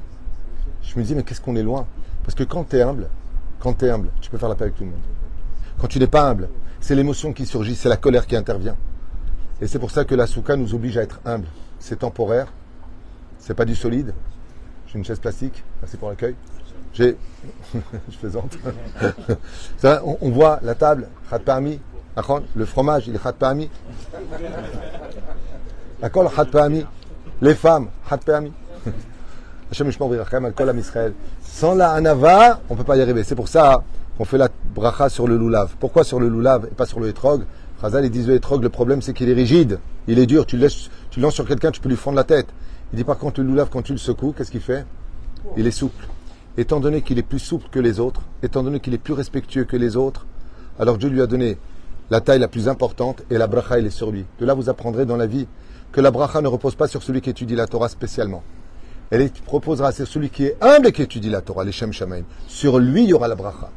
je 0.83 0.98
me 0.98 1.05
dis, 1.05 1.14
mais 1.14 1.22
qu'est-ce 1.22 1.40
qu'on 1.40 1.57
est 1.57 1.62
loin? 1.62 1.87
Parce 2.22 2.35
que 2.35 2.44
quand 2.44 2.64
tu 2.64 2.77
es 2.77 2.83
humble, 2.83 3.09
quand 3.61 3.74
tu 3.74 3.85
es 3.85 3.90
humble, 3.90 4.11
tu 4.20 4.31
peux 4.31 4.38
faire 4.38 4.48
la 4.48 4.55
paix 4.55 4.64
avec 4.64 4.77
tout 4.77 4.85
le 4.85 4.90
monde. 4.90 5.01
Quand 5.79 5.88
tu 5.88 5.98
n'es 5.98 6.07
pas 6.07 6.29
humble, 6.29 6.48
c'est 6.81 6.94
l'émotion 6.94 7.33
qui 7.33 7.44
surgit, 7.44 7.74
c'est 7.74 7.88
la 7.88 7.96
colère 7.96 8.27
qui 8.27 8.37
intervient. 8.37 8.77
Et 9.61 9.66
c'est 9.66 9.79
pour 9.79 9.90
ça 9.90 10.05
que 10.05 10.14
la 10.14 10.27
souka 10.27 10.57
nous 10.57 10.74
oblige 10.74 10.96
à 10.96 11.03
être 11.03 11.20
humble. 11.24 11.48
C'est 11.79 12.01
temporaire, 12.01 12.53
c'est 13.38 13.55
pas 13.55 13.64
du 13.64 13.74
solide. 13.74 14.14
J'ai 14.87 14.98
une 14.98 15.05
chaise 15.05 15.18
plastique, 15.18 15.64
merci 15.81 15.96
pour 15.96 16.09
l'accueil. 16.09 16.35
J'ai. 16.94 17.16
je 17.74 18.16
plaisante. 18.18 18.59
on, 19.85 20.18
on, 20.20 20.31
voit 20.31 20.59
la 20.62 20.74
table, 20.74 21.09
khat 21.31 21.38
parmi. 21.40 21.81
Le 22.57 22.64
fromage, 22.64 23.07
il 23.07 23.14
est 23.14 23.22
khat 23.22 23.33
parmi. 23.33 23.70
D'accord, 26.01 26.35
khat 26.35 26.46
parmi. 26.46 26.85
Les 27.40 27.55
femmes, 27.55 27.88
khat 28.09 28.18
parmi. 28.18 28.53
Sans 31.42 31.74
la 31.74 31.90
anava, 31.90 32.61
on 32.68 32.74
ne 32.74 32.79
peut 32.79 32.85
pas 32.85 32.96
y 32.96 33.03
arriver. 33.03 33.22
C'est 33.22 33.35
pour 33.35 33.48
ça 33.48 33.83
qu'on 34.16 34.24
fait 34.24 34.38
la 34.38 34.48
bracha 34.74 35.09
sur 35.09 35.29
le 35.29 35.37
loulav. 35.37 35.74
Pourquoi 35.79 36.05
sur 36.05 36.20
le 36.20 36.29
loulav 36.29 36.66
et 36.70 36.74
pas 36.74 36.87
sur 36.87 37.01
le 37.01 37.09
hétrog? 37.09 37.44
Khazal, 37.81 38.05
il 38.05 38.11
dit 38.11 38.24
le 38.24 38.35
hétrog, 38.35 38.62
le 38.62 38.70
problème 38.70 39.03
c'est 39.03 39.12
qu'il 39.12 39.29
est 39.29 39.35
rigide, 39.35 39.79
il 40.09 40.18
est 40.18 40.27
dur. 40.27 40.46
Tu 40.46 40.57
lances 40.57 41.35
sur 41.35 41.46
quelqu'un, 41.46 41.70
tu 41.70 41.81
peux 41.81 41.88
lui 41.88 41.96
fondre 41.96 42.16
la 42.16 42.24
tête. 42.24 42.48
Il 42.92 42.96
dit 42.96 43.05
par 43.05 43.18
contre 43.18 43.40
le 43.40 43.46
loulav, 43.46 43.68
quand 43.70 43.83
tu 43.83 43.92
le 43.92 43.98
secoues, 43.98 44.33
qu'est-ce 44.37 44.51
qu'il 44.51 44.62
fait? 44.62 44.85
Il 45.57 45.66
est 45.66 45.70
souple 45.70 46.07
étant 46.59 46.81
donné 46.81 47.03
qu'il 47.03 47.18
est 47.18 47.23
plus 47.23 47.38
souple 47.38 47.68
que 47.71 47.79
les 47.79 48.01
autres, 48.01 48.23
étant 48.42 48.64
donné 48.64 48.81
qu'il 48.81 48.92
est 48.92 48.99
plus 48.99 49.14
respectueux 49.14 49.64
que 49.64 49.77
les 49.77 49.97
autres, 49.97 50.27
alors 50.81 50.99
Dieu 50.99 51.09
lui 51.09 51.23
a 51.23 51.29
donné 51.29 51.57
la 52.11 52.21
taille 52.21 52.40
la 52.40 52.49
plus 52.49 52.68
importante 52.68 53.23
et 53.31 53.38
la 53.38 53.47
bracha, 53.47 53.79
elle 53.79 53.87
est 53.87 53.90
sur 53.90 54.11
lui. 54.11 54.25
De 54.40 54.44
là, 54.44 54.55
vous 54.55 54.68
apprendrez 54.68 55.07
dans 55.07 55.16
la 55.16 55.27
vie 55.27 55.47
que 55.92 56.01
la 56.01 56.11
bracha 56.11 56.40
ne 56.40 56.49
repose 56.49 56.75
pas 56.75 56.88
sur 56.88 57.03
celui 57.05 57.21
qui 57.21 57.31
étudie 57.31 57.55
la 57.55 57.68
Torah 57.68 57.88
spécialement. 57.88 58.42
Elle 59.11 59.31
proposera 59.31 59.92
sur 59.92 60.07
celui 60.09 60.31
qui 60.31 60.47
est 60.47 60.57
humble 60.61 60.88
et 60.88 60.92
qui 60.92 61.03
étudie 61.03 61.31
la 61.31 61.42
Torah, 61.42 61.62
les 61.62 61.73
Shem 61.73 61.92
Shamaim. 61.92 62.25
Sur 62.49 62.81
lui, 62.81 63.05
il 63.05 63.11
y 63.11 63.12
aura 63.12 63.29
la 63.29 63.37
bracha. 63.37 63.71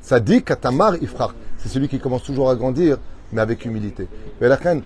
Ça 0.00 0.20
dit 0.20 0.44
Katamar 0.44 1.02
Ifrach. 1.02 1.32
C'est 1.58 1.68
celui 1.68 1.88
qui 1.88 1.98
commence 1.98 2.22
toujours 2.22 2.48
à 2.48 2.54
grandir, 2.54 2.98
mais 3.32 3.40
avec 3.40 3.64
humilité. 3.64 4.06
Mais 4.40 4.46
la 4.48 4.54
reine, 4.54 4.82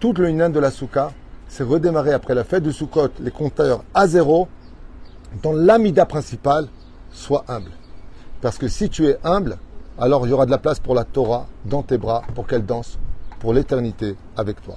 toute 0.00 0.18
le 0.18 0.48
de 0.48 0.60
la 0.60 0.70
Souka, 0.72 1.12
c'est 1.46 1.62
redémarrer 1.62 2.12
après 2.12 2.34
la 2.34 2.42
fête 2.42 2.64
de 2.64 2.72
Sukkot, 2.72 3.10
les 3.20 3.30
compteurs 3.30 3.84
à 3.94 4.08
zéro, 4.08 4.48
dans 5.42 5.52
l'amida 5.52 6.04
principale, 6.04 6.68
sois 7.20 7.44
humble. 7.48 7.70
Parce 8.40 8.58
que 8.58 8.68
si 8.68 8.88
tu 8.88 9.06
es 9.06 9.18
humble, 9.22 9.58
alors 9.98 10.26
il 10.26 10.30
y 10.30 10.32
aura 10.32 10.46
de 10.46 10.50
la 10.50 10.58
place 10.58 10.80
pour 10.80 10.94
la 10.94 11.04
Torah 11.04 11.46
dans 11.66 11.82
tes 11.82 11.98
bras 11.98 12.22
pour 12.34 12.46
qu'elle 12.46 12.64
danse 12.64 12.98
pour 13.38 13.52
l'éternité 13.52 14.16
avec 14.36 14.62
toi. 14.62 14.76